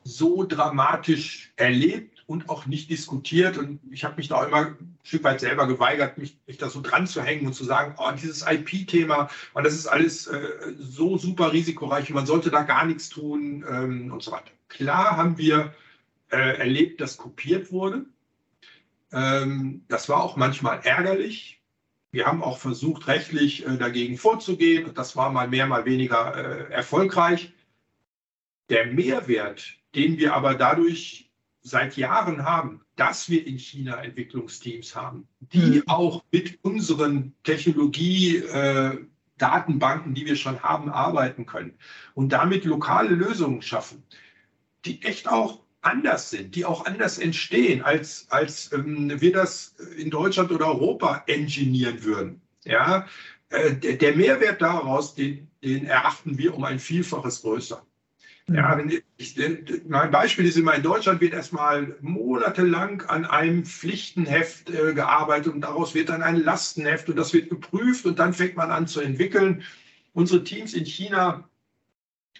[0.07, 3.57] so dramatisch erlebt und auch nicht diskutiert.
[3.57, 6.81] Und ich habe mich da immer ein Stück weit selber geweigert, mich, mich da so
[6.81, 11.17] dran zu hängen und zu sagen, oh, dieses IP-Thema, und das ist alles äh, so
[11.17, 14.51] super risikoreich und man sollte da gar nichts tun ähm, und so weiter.
[14.67, 15.73] Klar haben wir
[16.29, 18.05] äh, erlebt, dass kopiert wurde.
[19.11, 21.61] Ähm, das war auch manchmal ärgerlich.
[22.11, 26.35] Wir haben auch versucht, rechtlich äh, dagegen vorzugehen und das war mal mehr, mal weniger
[26.35, 27.53] äh, erfolgreich.
[28.69, 35.27] Der Mehrwert, den wir aber dadurch seit Jahren haben, dass wir in China Entwicklungsteams haben,
[35.39, 35.83] die mhm.
[35.87, 41.77] auch mit unseren Technologie-Datenbanken, äh, die wir schon haben, arbeiten können
[42.15, 44.01] und damit lokale Lösungen schaffen,
[44.85, 50.09] die echt auch anders sind, die auch anders entstehen, als, als ähm, wir das in
[50.09, 52.41] Deutschland oder Europa engineieren würden.
[52.65, 53.05] Ja,
[53.49, 57.85] äh, der, der, Mehrwert daraus, den, den erachten wir um ein Vielfaches größer.
[58.49, 59.01] Ja, mhm.
[59.17, 59.35] ich,
[59.87, 65.61] mein Beispiel ist immer, in Deutschland wird erstmal monatelang an einem Pflichtenheft äh, gearbeitet und
[65.61, 69.01] daraus wird dann ein Lastenheft und das wird geprüft und dann fängt man an zu
[69.01, 69.63] entwickeln.
[70.13, 71.49] Unsere Teams in China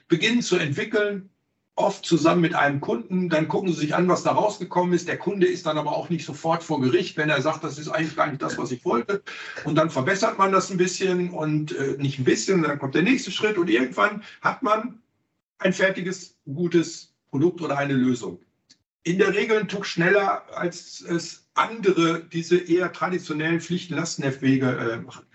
[0.07, 1.29] beginnen zu entwickeln,
[1.75, 3.27] oft zusammen mit einem Kunden.
[3.27, 5.09] Dann gucken sie sich an, was da rausgekommen ist.
[5.09, 7.89] Der Kunde ist dann aber auch nicht sofort vor Gericht, wenn er sagt, das ist
[7.89, 9.21] eigentlich gar nicht das, was ich wollte.
[9.65, 12.63] Und dann verbessert man das ein bisschen und äh, nicht ein bisschen.
[12.63, 14.99] Dann kommt der nächste Schritt und irgendwann hat man
[15.59, 18.39] ein fertiges, gutes Produkt oder eine Lösung.
[19.03, 25.25] In der Regel ein Tuck schneller, als es andere diese eher traditionellen Pflichten-Lastenheftwege äh, machen.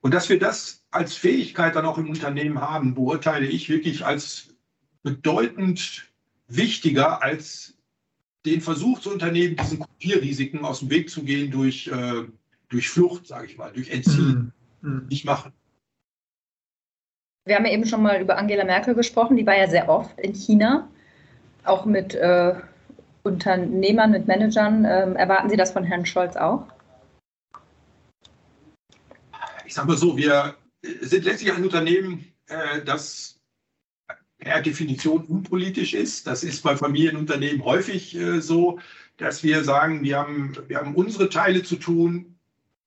[0.00, 4.54] Und dass wir das als Fähigkeit dann auch im Unternehmen haben, beurteile ich wirklich als
[5.02, 6.06] bedeutend
[6.48, 7.74] wichtiger als
[8.44, 12.24] den Versuch zu unternehmen, diesen Kopierrisiken aus dem Weg zu gehen durch, äh,
[12.68, 14.52] durch Flucht, sage ich mal, durch Entziehen.
[14.82, 15.06] Mhm.
[15.08, 15.52] Nicht machen.
[17.46, 20.18] Wir haben ja eben schon mal über Angela Merkel gesprochen, die war ja sehr oft
[20.18, 20.90] in China,
[21.62, 22.54] auch mit äh,
[23.22, 24.84] Unternehmern, mit Managern.
[24.84, 26.66] Ähm, erwarten Sie das von Herrn Scholz auch?
[29.64, 33.38] Ich sage mal so, wir sind letztlich ein Unternehmen, äh, das
[34.38, 36.26] per Definition unpolitisch ist.
[36.26, 38.80] Das ist bei Familienunternehmen häufig äh, so,
[39.18, 42.36] dass wir sagen, wir haben, wir haben unsere Teile zu tun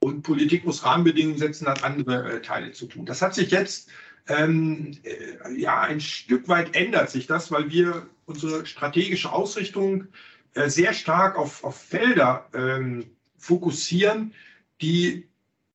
[0.02, 3.06] und Politik muss Rahmenbedingungen setzen, hat andere äh, Teile zu tun.
[3.06, 3.90] Das hat sich jetzt
[4.30, 10.08] ähm, äh, ja ein Stück weit ändert sich das, weil wir unsere strategische Ausrichtung
[10.54, 13.06] äh, sehr stark auf, auf Felder ähm,
[13.38, 14.34] fokussieren,
[14.82, 15.28] die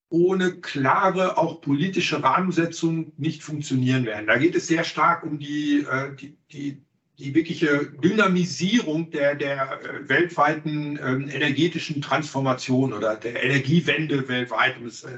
[0.09, 4.27] ohne klare, auch politische Rahmensetzung nicht funktionieren werden.
[4.29, 6.83] Da geht es sehr stark um die, äh, die, die,
[7.19, 14.87] die wirkliche Dynamisierung der, der äh, weltweiten ähm, energetischen Transformation oder der Energiewende weltweit, um
[14.87, 15.09] es äh,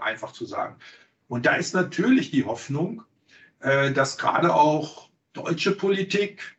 [0.00, 0.76] einfach zu sagen.
[1.28, 3.02] Und da ist natürlich die Hoffnung,
[3.60, 6.56] dass gerade auch deutsche Politik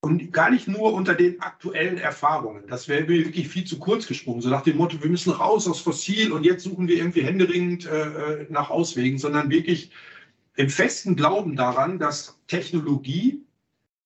[0.00, 2.66] und gar nicht nur unter den aktuellen Erfahrungen.
[2.68, 4.40] Das wäre mir wirklich viel zu kurz gesprungen.
[4.40, 7.86] So nach dem Motto, wir müssen raus aus Fossil und jetzt suchen wir irgendwie händeringend
[7.86, 9.90] äh, nach Auswegen, sondern wirklich
[10.56, 13.42] im festen Glauben daran, dass Technologie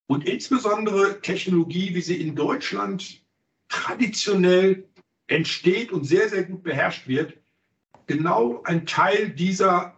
[0.07, 3.23] und insbesondere Technologie, wie sie in Deutschland
[3.69, 4.85] traditionell
[5.27, 7.35] entsteht und sehr, sehr gut beherrscht wird,
[8.07, 9.97] genau ein Teil dieser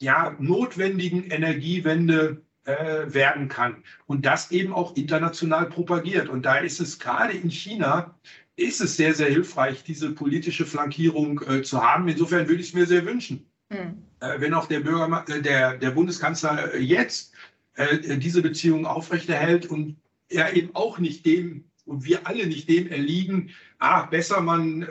[0.00, 3.82] ja, notwendigen Energiewende äh, werden kann.
[4.06, 6.28] Und das eben auch international propagiert.
[6.28, 8.14] Und da ist es gerade in China,
[8.56, 12.08] ist es sehr, sehr hilfreich, diese politische Flankierung äh, zu haben.
[12.08, 13.46] Insofern würde ich es mir sehr wünschen.
[13.68, 14.02] Mhm.
[14.20, 17.34] Äh, wenn auch der, Bürger, äh, der, der Bundeskanzler äh, jetzt
[17.74, 19.96] äh, diese Beziehung aufrechterhält und
[20.28, 24.82] er eben auch nicht dem und wir alle nicht dem erliegen, ah, besser man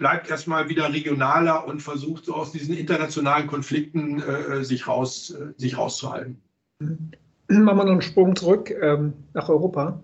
[0.00, 4.20] bleibt erstmal wieder regionaler und versucht so aus diesen internationalen Konflikten
[4.62, 6.40] sich, raus, sich rauszuhalten.
[7.48, 10.00] Machen wir noch einen Sprung zurück ähm, nach Europa.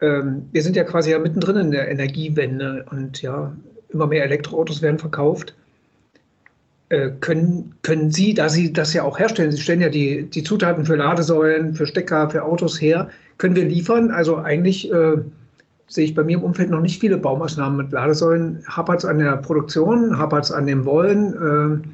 [0.00, 3.54] Ähm, wir sind ja quasi ja mittendrin in der Energiewende und ja,
[3.90, 5.54] immer mehr Elektroautos werden verkauft.
[6.88, 10.42] Äh, können, können Sie, da Sie das ja auch herstellen, Sie stellen ja die, die
[10.42, 14.10] Zutaten für Ladesäulen, für Stecker, für Autos her, können wir liefern?
[14.10, 15.18] Also eigentlich äh,
[15.90, 18.64] sehe ich bei mir im Umfeld noch nicht viele Baumaßnahmen mit Ladesäulen.
[18.66, 20.16] Hapert es an der Produktion?
[20.16, 21.82] Hapert es an dem Wollen?
[21.84, 21.88] Äh,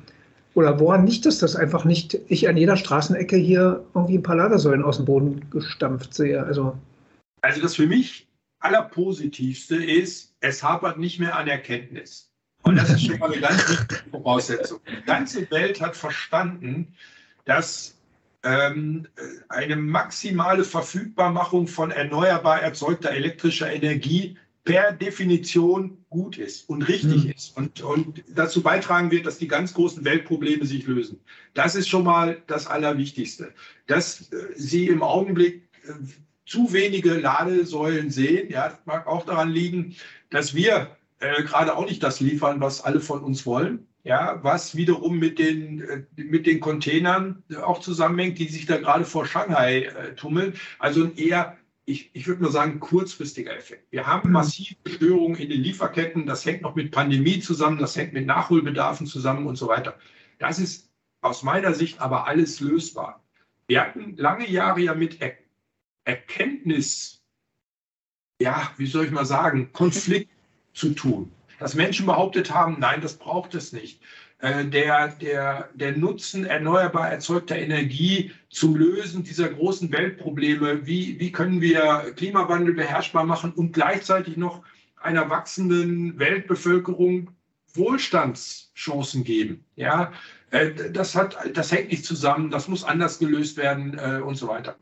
[0.55, 4.37] oder woran liegt es, dass einfach nicht ich an jeder Straßenecke hier irgendwie ein paar
[4.37, 6.43] Ladesäulen aus dem Boden gestampft sehe?
[6.45, 6.79] Also,
[7.41, 8.29] also das für mich
[8.61, 12.31] allerpositivste ist, es hapert nicht mehr an Erkenntnis.
[12.63, 14.81] Und das ist schon mal eine ganz wichtige Voraussetzung.
[14.91, 16.95] Die ganze Welt hat verstanden,
[17.45, 17.96] dass
[18.47, 27.31] eine maximale Verfügbarmachung von erneuerbar erzeugter elektrischer Energie per Definition gut ist und richtig mhm.
[27.31, 31.21] ist und, und dazu beitragen wird, dass die ganz großen Weltprobleme sich lösen.
[31.55, 33.55] Das ist schon mal das Allerwichtigste.
[33.87, 35.93] Dass äh, Sie im Augenblick äh,
[36.45, 39.95] zu wenige Ladesäulen sehen, ja, das mag auch daran liegen,
[40.31, 43.87] dass wir äh, gerade auch nicht das liefern, was alle von uns wollen.
[44.07, 49.05] Ja, was wiederum mit den, äh, mit den Containern auch zusammenhängt, die sich da gerade
[49.05, 50.55] vor Shanghai äh, tummeln.
[50.79, 53.91] Also ein eher, ich, ich würde nur sagen, kurzfristiger Effekt.
[53.91, 54.35] Wir haben mhm.
[54.35, 56.25] massive Störungen in den Lieferketten.
[56.25, 59.99] Das hängt noch mit Pandemie zusammen, das hängt mit Nachholbedarfen zusammen und so weiter.
[60.39, 60.89] Das ist
[61.21, 63.25] aus meiner Sicht aber alles lösbar.
[63.67, 65.33] Wir hatten lange Jahre ja mit er
[66.05, 67.25] Erkenntnis,
[68.41, 70.31] ja, wie soll ich mal sagen, Konflikt
[70.75, 71.33] zu tun.
[71.59, 74.01] Dass Menschen behauptet haben, nein, das braucht es nicht.
[74.39, 81.33] Äh, der, der, der Nutzen erneuerbar erzeugter Energie zum Lösen dieser großen Weltprobleme, wie, wie
[81.33, 84.63] können wir Klimawandel beherrschbar machen und gleichzeitig noch
[85.01, 87.31] einer wachsenden Weltbevölkerung
[87.75, 89.65] Wohlstandschancen geben.
[89.77, 90.13] Ja,
[90.51, 94.49] äh, das, hat, das hängt nicht zusammen, das muss anders gelöst werden äh, und so
[94.49, 94.77] weiter.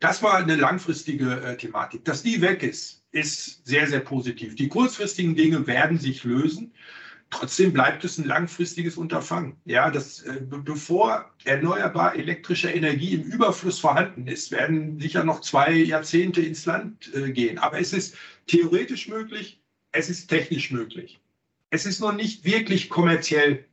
[0.00, 2.04] Das war eine langfristige Thematik.
[2.04, 4.54] Dass die weg ist, ist sehr, sehr positiv.
[4.54, 6.72] Die kurzfristigen Dinge werden sich lösen.
[7.30, 9.56] Trotzdem bleibt es ein langfristiges Unterfangen.
[9.66, 15.72] Ja, das, äh, bevor erneuerbar elektrische Energie im Überfluss vorhanden ist, werden sicher noch zwei
[15.72, 17.58] Jahrzehnte ins Land äh, gehen.
[17.58, 19.60] Aber es ist theoretisch möglich,
[19.92, 21.20] es ist technisch möglich.
[21.70, 23.66] Es ist noch nicht wirklich kommerziell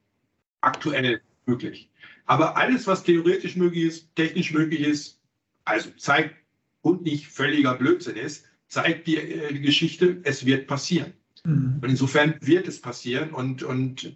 [0.60, 1.90] aktuell möglich.
[2.26, 5.22] Aber alles, was theoretisch möglich ist, technisch möglich ist,
[5.66, 6.36] also zeigt
[6.82, 11.14] und nicht völliger Blödsinn ist, zeigt die, äh, die Geschichte, es wird passieren.
[11.44, 11.80] Mhm.
[11.82, 13.32] Und insofern wird es passieren.
[13.32, 14.16] Und, und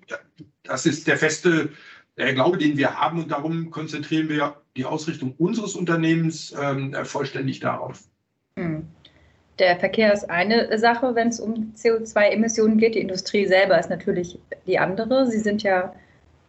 [0.63, 1.69] das ist der feste
[2.17, 3.19] der Glaube, den wir haben.
[3.19, 8.03] Und darum konzentrieren wir die Ausrichtung unseres Unternehmens ähm, vollständig darauf.
[8.55, 8.87] Mhm.
[9.57, 12.95] Der Verkehr ist eine Sache, wenn es um CO2-Emissionen geht.
[12.95, 15.29] Die Industrie selber ist natürlich die andere.
[15.29, 15.93] Sie sind ja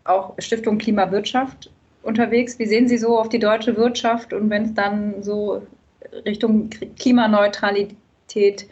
[0.04, 1.70] auch Stiftung Klimawirtschaft
[2.02, 2.58] unterwegs.
[2.58, 5.62] Wie sehen Sie so auf die deutsche Wirtschaft und wenn es dann so
[6.24, 8.66] Richtung Klimaneutralität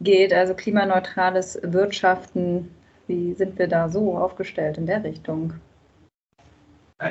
[0.00, 2.70] geht, also klimaneutrales Wirtschaften.
[3.06, 5.54] Wie sind wir da so aufgestellt in der Richtung?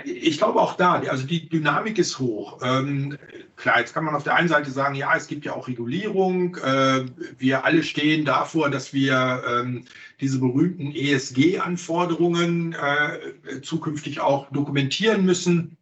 [0.04, 2.60] Ich glaube auch da, also die Dynamik ist hoch.
[2.64, 3.20] Ähm,
[3.56, 6.56] klar, jetzt kann man auf der einen Seite sagen, ja, es gibt ja auch Regulierung.
[6.56, 7.06] Äh,
[7.38, 9.86] wir alle stehen davor, dass wir ähm,
[10.20, 15.78] diese berühmten ESG-Anforderungen äh, zukünftig auch dokumentieren müssen.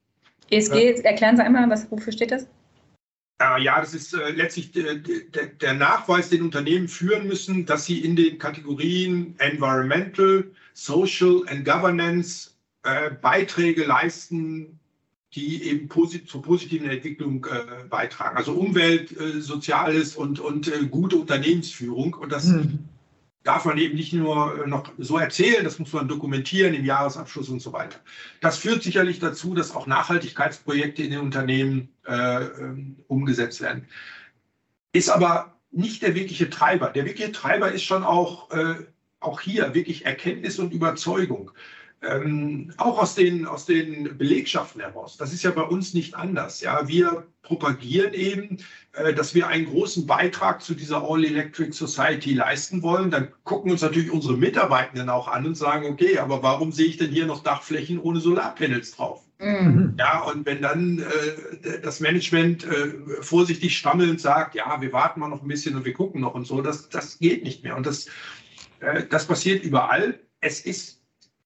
[0.50, 2.46] ESG, erklären Sie einmal, was, wofür steht das?
[3.42, 5.00] Äh, ja, das ist äh, letztlich äh,
[5.62, 12.53] der, Nachweis, den Unternehmen führen müssen, dass sie in den Kategorien Environmental, Social and Governance
[12.84, 14.80] äh, Beiträge leisten,
[15.34, 18.38] die eben posit zur positiven Entwicklung äh, beitragen.
[18.38, 22.14] Also Umwelt, äh, Soziales und, und gute Unternehmensführung.
[22.14, 22.88] Und das mhm
[23.44, 27.50] darf man eben nicht nur äh, noch so erzählen, das muss man dokumentieren im Jahresabschluss
[27.50, 28.00] und so weiter.
[28.42, 33.88] Das führt sicherlich dazu, dass auch Nachhaltigkeitsprojekte in den Unternehmen äh, ähm, umgesetzt werden.
[34.94, 36.90] Ist aber nicht der wirkliche Treiber.
[36.90, 38.76] Der wirkliche Treiber ist schon auch, äh,
[39.20, 41.52] auch hier wirklich Erkenntnis und Überzeugung
[42.04, 45.18] ähm, auch aus den, aus den Belegschaften heraus.
[45.18, 46.62] Das ist ja bei uns nicht anders.
[46.62, 48.58] Ja, wir propagieren eben,
[48.94, 53.12] äh, dass wir einen großen Beitrag zu dieser All-Electric Society leisten wollen.
[53.12, 56.98] Dann gucken uns natürlich unsere Mitarbeitenden auch an und sagen, okay, aber warum sehe ich
[56.98, 59.24] denn hier noch Dachflächen ohne Solarpanels drauf?
[59.40, 59.96] Mhm.
[60.00, 65.28] Ja, und wenn dann äh, das Management äh, vorsichtig stammelnd sagt, ja, wir warten mal
[65.28, 67.76] noch ein bisschen und wir gucken noch und so, das, das geht nicht mehr.
[67.76, 68.08] Und das,
[68.80, 70.20] äh, das passiert überall.
[70.40, 71.03] Es ist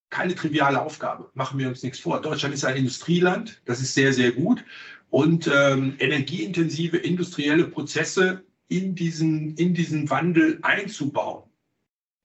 [0.10, 1.30] keine triviale Aufgabe.
[1.34, 2.22] Machen wir uns nichts vor.
[2.22, 4.64] Deutschland ist ein Industrieland, das ist sehr, sehr gut.
[5.10, 11.44] Und ähm, energieintensive industrielle Prozesse in diesen, in diesen Wandel einzubauen,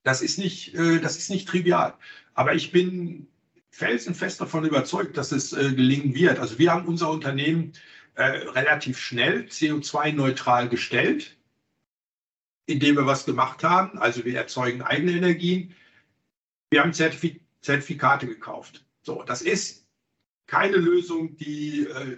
[0.03, 1.93] das ist, nicht, äh, das ist nicht trivial.
[2.33, 3.27] Aber ich bin
[3.69, 6.39] felsenfest davon überzeugt, dass es äh, gelingen wird.
[6.39, 7.73] Also wir haben unser Unternehmen
[8.15, 11.37] äh, relativ schnell CO2-neutral gestellt,
[12.65, 13.97] indem wir was gemacht haben.
[13.97, 15.73] Also wir erzeugen eigene Energien.
[16.69, 18.85] Wir haben Zertifikat Zertifikate gekauft.
[19.01, 19.87] So, das ist
[20.45, 22.17] keine Lösung, die äh,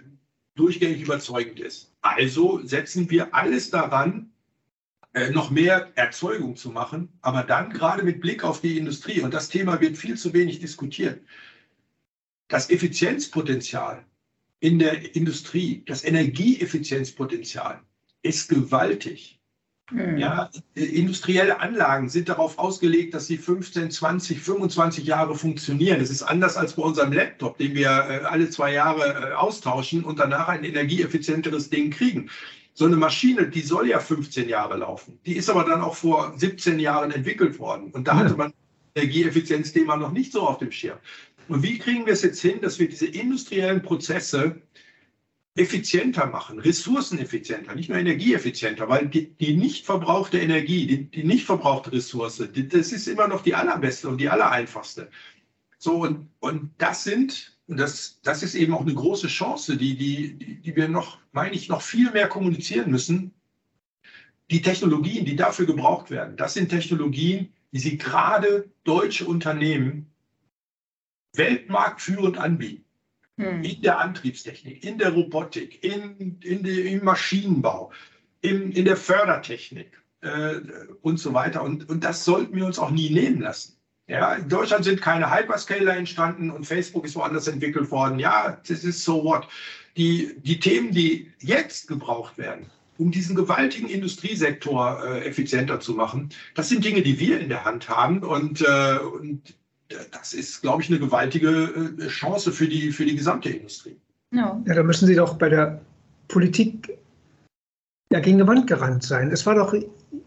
[0.54, 1.94] durchgängig überzeugend ist.
[2.02, 4.32] Also setzen wir alles daran,
[5.14, 9.32] äh, noch mehr Erzeugung zu machen, aber dann gerade mit Blick auf die Industrie, und
[9.32, 11.22] das Thema wird viel zu wenig diskutiert,
[12.48, 14.04] das Effizienzpotenzial
[14.60, 17.82] in der Industrie, das Energieeffizienzpotenzial
[18.22, 19.35] ist gewaltig.
[19.90, 20.16] Mhm.
[20.16, 26.00] Ja, industrielle Anlagen sind darauf ausgelegt, dass sie 15, 20, 25 Jahre funktionieren.
[26.00, 30.04] Das ist anders als bei unserem Laptop, den wir äh, alle zwei Jahre äh, austauschen
[30.04, 32.30] und danach ein energieeffizienteres Ding kriegen
[32.76, 35.18] so eine Maschine, die soll ja 15 Jahre laufen.
[35.24, 37.90] Die ist aber dann auch vor 17 Jahren entwickelt worden.
[37.92, 38.52] Und da hatte man
[38.94, 40.98] Energieeffizienzthema noch nicht so auf dem Schirm.
[41.48, 44.60] Und wie kriegen wir es jetzt hin, dass wir diese industriellen Prozesse
[45.56, 51.46] effizienter machen, ressourceneffizienter, nicht nur energieeffizienter, weil die, die nicht verbrauchte Energie, die, die nicht
[51.46, 55.10] verbrauchte Ressource, die, das ist immer noch die allerbeste und die allereinfachste.
[55.78, 60.60] So, und, und das sind das, das ist eben auch eine große Chance, die, die,
[60.60, 63.34] die wir noch, meine ich, noch viel mehr kommunizieren müssen.
[64.50, 70.12] Die Technologien, die dafür gebraucht werden, das sind Technologien, die sie gerade deutsche Unternehmen
[71.34, 72.85] weltmarktführend anbieten.
[73.38, 73.62] Hm.
[73.62, 77.92] In der Antriebstechnik, in der Robotik, in, in die, im Maschinenbau,
[78.40, 80.54] in, in der Fördertechnik äh,
[81.02, 81.62] und so weiter.
[81.62, 83.76] Und, und das sollten wir uns auch nie nehmen lassen.
[84.08, 88.18] Ja, in Deutschland sind keine Hyperscaler entstanden und Facebook ist woanders entwickelt worden.
[88.18, 89.48] Ja, das ist so what.
[89.96, 96.30] Die, die Themen, die jetzt gebraucht werden, um diesen gewaltigen Industriesektor äh, effizienter zu machen,
[96.54, 99.54] das sind Dinge, die wir in der Hand haben und, äh, und
[100.10, 103.96] das ist, glaube ich, eine gewaltige äh, Chance für die, für die gesamte Industrie.
[104.32, 104.60] Ja.
[104.66, 105.80] ja, da müssen Sie doch bei der
[106.28, 106.98] Politik
[108.10, 109.30] ja gegen die Wand gerannt sein.
[109.30, 109.74] Es war doch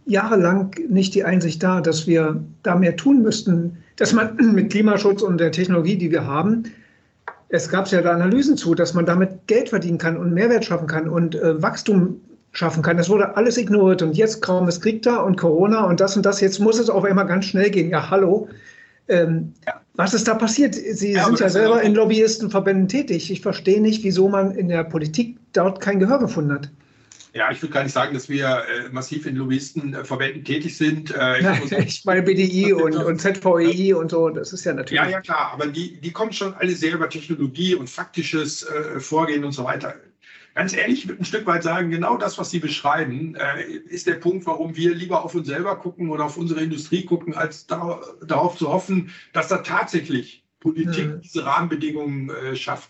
[0.05, 5.21] jahrelang nicht die Einsicht da, dass wir da mehr tun müssten, dass man mit Klimaschutz
[5.21, 6.63] und der Technologie, die wir haben,
[7.49, 10.87] es gab ja da Analysen zu, dass man damit Geld verdienen kann und Mehrwert schaffen
[10.87, 12.97] kann und äh, Wachstum schaffen kann.
[12.97, 16.25] Das wurde alles ignoriert und jetzt kaum ist Krieg da und Corona und das und
[16.25, 16.41] das.
[16.41, 17.89] Jetzt muss es auf einmal ganz schnell gehen.
[17.89, 18.47] Ja, hallo.
[19.09, 19.81] Ähm, ja.
[19.95, 20.75] Was ist da passiert?
[20.75, 23.29] Sie ja, sind ja selber in Lobbyistenverbänden tätig.
[23.31, 26.69] Ich verstehe nicht, wieso man in der Politik dort kein Gehör gefunden hat.
[27.33, 31.11] Ja, ich würde gar nicht sagen, dass wir äh, massiv in Lobbyistenverbänden tätig sind.
[31.11, 35.03] Äh, Nein, ich meine BDI und, und ZVEI und so, das ist ja natürlich.
[35.03, 38.99] Ja, ja, klar, aber die, die kommen schon alle sehr über Technologie und faktisches äh,
[38.99, 39.95] Vorgehen und so weiter.
[40.59, 44.07] Ganz ehrlich, ich würde ein Stück weit sagen, genau das, was Sie beschreiben, äh, ist
[44.07, 47.65] der Punkt, warum wir lieber auf uns selber gucken oder auf unsere Industrie gucken, als
[47.65, 51.21] da, darauf zu hoffen, dass da tatsächlich Politik mhm.
[51.21, 52.89] diese Rahmenbedingungen äh, schafft.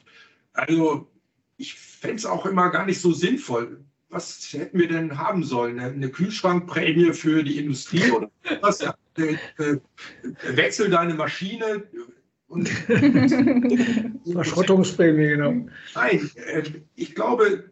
[0.53, 1.11] Also
[1.57, 5.79] ich fände es auch immer gar nicht so sinnvoll was hätten wir denn haben sollen?
[5.79, 8.83] Eine Kühlschrankprämie für die Industrie oder was?
[9.17, 9.75] Äh,
[10.53, 11.83] wechsel deine Maschine.
[12.49, 12.67] Und
[14.31, 15.67] Verschrottungsprämie, genau.
[15.95, 16.63] Nein, äh,
[16.95, 17.71] ich glaube,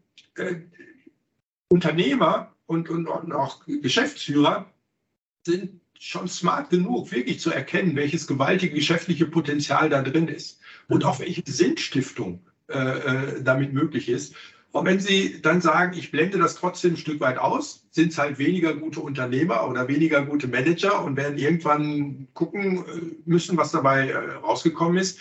[1.70, 4.72] Unternehmer und, und, und auch Geschäftsführer
[5.46, 11.06] sind schon smart genug, wirklich zu erkennen, welches gewaltige geschäftliche Potenzial da drin ist und
[11.06, 14.36] auch welche Sinnstiftung äh, damit möglich ist.
[14.78, 18.18] Und wenn Sie dann sagen, ich blende das trotzdem ein Stück weit aus, sind es
[18.18, 23.72] halt weniger gute Unternehmer oder weniger gute Manager und werden irgendwann gucken äh, müssen, was
[23.72, 25.20] dabei äh, rausgekommen ist.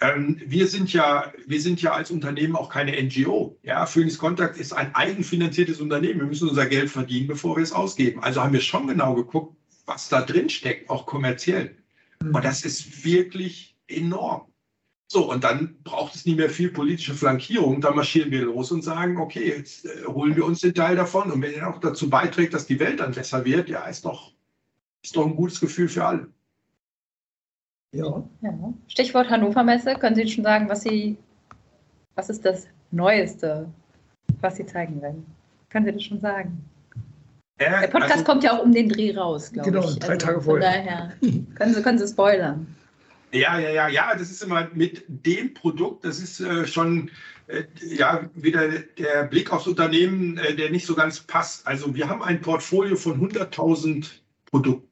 [0.00, 3.58] Ähm, wir sind ja, wir sind ja als Unternehmen auch keine NGO.
[3.62, 6.20] Ja, Phoenix Contact ist ein eigenfinanziertes Unternehmen.
[6.20, 8.22] Wir müssen unser Geld verdienen, bevor wir es ausgeben.
[8.22, 11.76] Also haben wir schon genau geguckt, was da drin steckt, auch kommerziell.
[12.22, 12.34] Mhm.
[12.34, 14.51] Und das ist wirklich enorm.
[15.12, 17.82] So, und dann braucht es nicht mehr viel politische Flankierung.
[17.82, 21.30] Dann marschieren wir los und sagen, okay, jetzt äh, holen wir uns den Teil davon.
[21.30, 24.32] Und wenn er auch dazu beiträgt, dass die Welt dann besser wird, ja, ist doch,
[25.04, 26.28] ist doch ein gutes Gefühl für alle.
[27.94, 28.26] Ja.
[28.40, 28.72] ja.
[28.88, 29.96] Stichwort Hannover Messe.
[29.96, 31.18] Können Sie schon sagen, was Sie,
[32.14, 33.68] was ist das Neueste,
[34.40, 35.26] was Sie zeigen werden?
[35.68, 36.64] Können Sie das schon sagen?
[37.58, 39.94] Äh, Der Podcast also, kommt ja auch um den Dreh raus, glaube genau, ich.
[39.96, 40.72] Genau, drei also, Tage vorher.
[40.72, 41.12] Daher
[41.54, 42.66] können Sie, können Sie spoilern.
[43.32, 47.10] Ja, ja, ja, ja, das ist immer mit dem Produkt, das ist äh, schon
[47.46, 51.66] äh, ja wieder der Blick aufs Unternehmen, äh, der nicht so ganz passt.
[51.66, 54.06] Also wir haben ein Portfolio von 100.000
[54.46, 54.88] Produkten.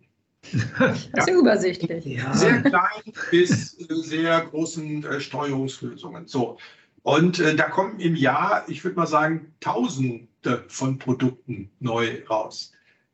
[0.79, 2.05] Das ist ja übersichtlich.
[2.07, 2.35] Ja.
[2.35, 6.27] Sehr klein bis sehr großen äh, Steuerungslösungen.
[6.27, 6.57] So.
[7.03, 12.73] Und äh, da kommen im Jahr, ich würde mal sagen, Tausende von Produkten neu raus.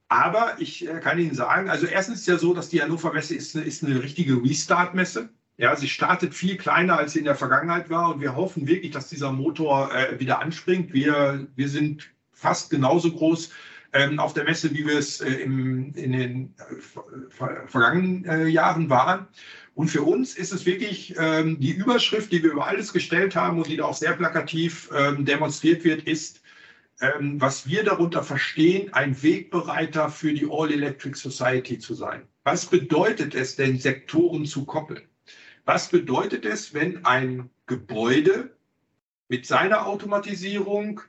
[0.09, 3.35] Aber ich äh, kann Ihnen sagen, also erstens ist ja so, dass die Hannover Messe
[3.35, 5.31] ist eine, ist eine richtige Restart-Messe.
[5.59, 8.15] Ja, sie startet viel kleiner, als sie in der Vergangenheit war.
[8.15, 10.93] Und wir hoffen wirklich, dass dieser Motor äh, wieder anspringt.
[10.93, 13.51] Wir, wir sind fast genauso groß
[13.95, 18.91] ähm, auf der Messe, wie wir es äh, im, in den äh, vergangenen äh, Jahren
[18.91, 19.27] waren.
[19.75, 23.59] Und für uns ist es wirklich ähm, die Überschrift, die wir über alles gestellt haben
[23.59, 26.43] und die da auch sehr plakativ ähm, demonstriert wird, ist,
[27.01, 32.23] ähm, was wir darunter verstehen, ein Wegbereiter für die All-Electric Society zu sein.
[32.45, 35.03] Was bedeutet es denn, Sektoren zu koppeln?
[35.65, 38.57] Was bedeutet es, wenn ein Gebäude
[39.29, 41.01] mit seiner Automatisierung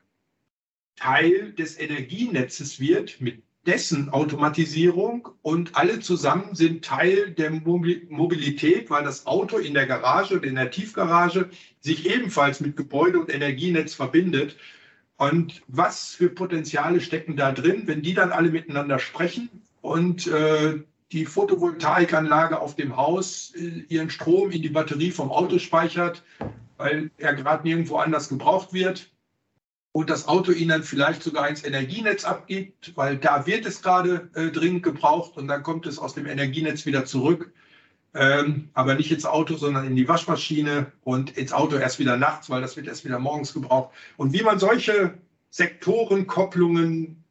[0.96, 9.04] Teil des Energienetzes wird, mit dessen Automatisierung und alle zusammen sind Teil der Mobilität, weil
[9.04, 11.50] das Auto in der Garage oder in der Tiefgarage
[11.82, 14.56] sich ebenfalls mit Gebäude und Energienetz verbindet.
[15.18, 19.50] Und was für Potenziale stecken da drin, wenn die dann alle miteinander sprechen
[19.82, 20.80] und äh,
[21.12, 26.24] die Photovoltaikanlage auf dem Haus äh, ihren Strom in die Batterie vom Auto speichert,
[26.78, 29.10] weil er gerade nirgendwo anders gebraucht wird
[29.92, 34.30] und das Auto ihnen dann vielleicht sogar ins Energienetz abgibt, weil da wird es gerade
[34.36, 37.52] äh, dringend gebraucht und dann kommt es aus dem Energienetz wieder zurück.
[38.20, 42.50] Ähm, aber nicht ins Auto, sondern in die Waschmaschine und ins Auto erst wieder nachts,
[42.50, 43.94] weil das wird erst wieder morgens gebraucht.
[44.18, 45.14] Und wie man solche
[45.52, 47.24] Sektorenkopplungen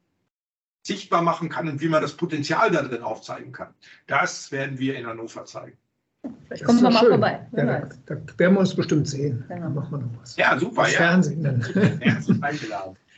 [0.83, 3.73] sichtbar machen kann und wie man das Potenzial da drin aufzeigen kann,
[4.07, 5.77] das werden wir in Hannover zeigen.
[6.45, 7.09] Vielleicht kommen wir mal schön.
[7.09, 7.47] vorbei.
[7.51, 9.43] Ja, da, da, werden wir uns bestimmt sehen.
[9.47, 9.61] Genau.
[9.61, 10.37] Dann machen wir noch was.
[10.37, 10.83] Ja, super.
[10.83, 10.97] Das ja.
[10.99, 11.65] Fernsehen dann.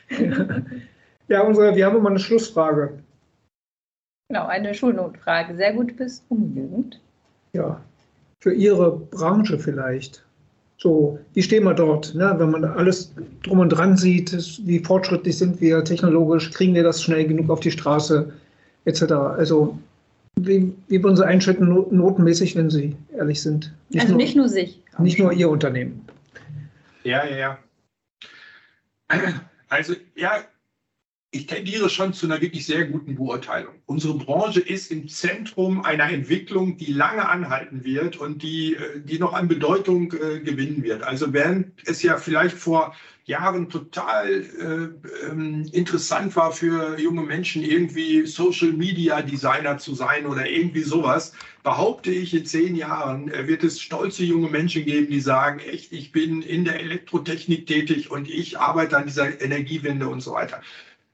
[1.28, 3.02] ja, unsere, wir haben immer eine Schlussfrage.
[4.28, 5.56] Genau, eine Schulnotfrage.
[5.56, 7.00] Sehr gut bis ungenügend.
[7.52, 7.80] Ja,
[8.40, 10.24] für Ihre Branche vielleicht.
[10.78, 12.14] So, wie stehen wir dort?
[12.14, 12.34] Ne?
[12.38, 14.32] Wenn man alles drum und dran sieht,
[14.66, 18.32] wie fortschrittlich sind wir technologisch, kriegen wir das schnell genug auf die Straße,
[18.86, 19.12] etc.
[19.12, 19.78] Also
[20.36, 23.74] wie, wie würden Sie einschätzen, notenmäßig, wenn Sie ehrlich sind?
[23.90, 24.82] Nicht also nur, nicht nur sich.
[24.98, 26.06] Nicht nur Ihr Unternehmen.
[27.04, 27.58] Ja, ja, ja.
[29.68, 30.38] Also, ja,
[31.32, 33.74] ich tendiere schon zu einer wirklich sehr guten Beurteilung.
[33.86, 39.18] Unsere Branche ist im Zentrum einer Entwicklung, die lange anhalten wird und die, äh, die
[39.18, 41.02] noch an Bedeutung äh, gewinnen wird.
[41.02, 47.62] Also während es ja vielleicht vor Jahren total äh, ähm, interessant war für junge Menschen,
[47.62, 53.46] irgendwie Social Media Designer zu sein oder irgendwie sowas, behaupte ich, in zehn Jahren äh,
[53.46, 58.10] wird es stolze junge Menschen geben, die sagen, echt, ich bin in der Elektrotechnik tätig
[58.10, 60.60] und ich arbeite an dieser Energiewende und so weiter.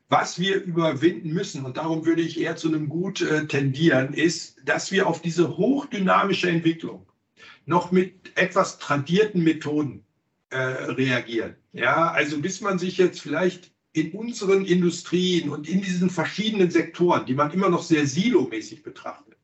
[0.09, 4.57] Was wir überwinden müssen, und darum würde ich eher zu einem Gut äh, tendieren, ist,
[4.65, 7.07] dass wir auf diese hochdynamische Entwicklung
[7.65, 10.05] noch mit etwas tradierten Methoden
[10.51, 11.57] äh, reagieren.
[11.73, 17.27] Ja, also bis man sich jetzt vielleicht in unseren Industrien und in diesen verschiedenen Sektoren,
[17.27, 19.37] die man immer noch sehr silomäßig betrachtet,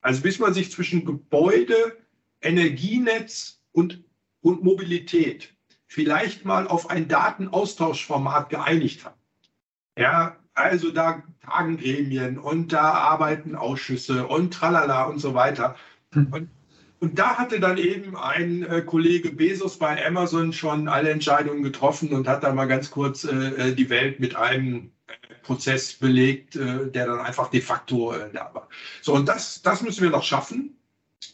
[0.00, 1.96] also bis man sich zwischen Gebäude,
[2.40, 4.04] Energienetz und,
[4.42, 5.52] und Mobilität
[5.88, 9.16] vielleicht mal auf ein Datenaustauschformat geeinigt hat
[9.96, 15.76] ja, also da tagen Gremien und da arbeiten Ausschüsse und tralala und so weiter.
[16.12, 16.28] Hm.
[16.32, 16.48] Und,
[17.00, 22.12] und da hatte dann eben ein äh, Kollege Bezos bei Amazon schon alle Entscheidungen getroffen
[22.12, 26.56] und hat dann mal ganz kurz äh, äh die Welt mit einem äh, Prozess belegt,
[26.56, 28.68] äh, der dann einfach de facto äh, da war.
[29.02, 30.76] So, und das, das müssen wir noch schaffen,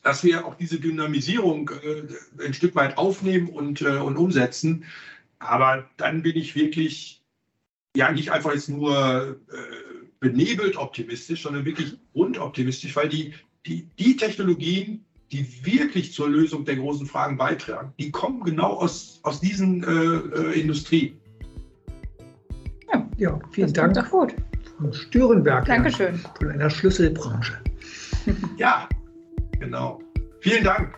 [0.02, 1.70] dass wir auch diese Dynamisierung
[2.38, 4.84] ein Stück weit aufnehmen und, und umsetzen.
[5.40, 7.19] Aber dann bin ich wirklich
[7.97, 13.34] ja nicht einfach jetzt nur äh, benebelt optimistisch, sondern wirklich grundoptimistisch, weil die,
[13.66, 19.20] die, die Technologien, die wirklich zur Lösung der großen Fragen beitragen, die kommen genau aus,
[19.22, 21.18] aus diesen äh, äh, Industrien.
[22.93, 23.95] Ja, ja vielen das Dank.
[23.95, 24.34] Doch gut.
[24.76, 25.64] Von Störenberg.
[25.66, 26.16] Dankeschön.
[26.38, 27.59] Von einer Schlüsselbranche.
[28.57, 28.88] ja,
[29.59, 30.01] genau.
[30.41, 30.95] Vielen Dank.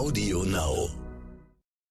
[0.00, 0.99] Audio Now.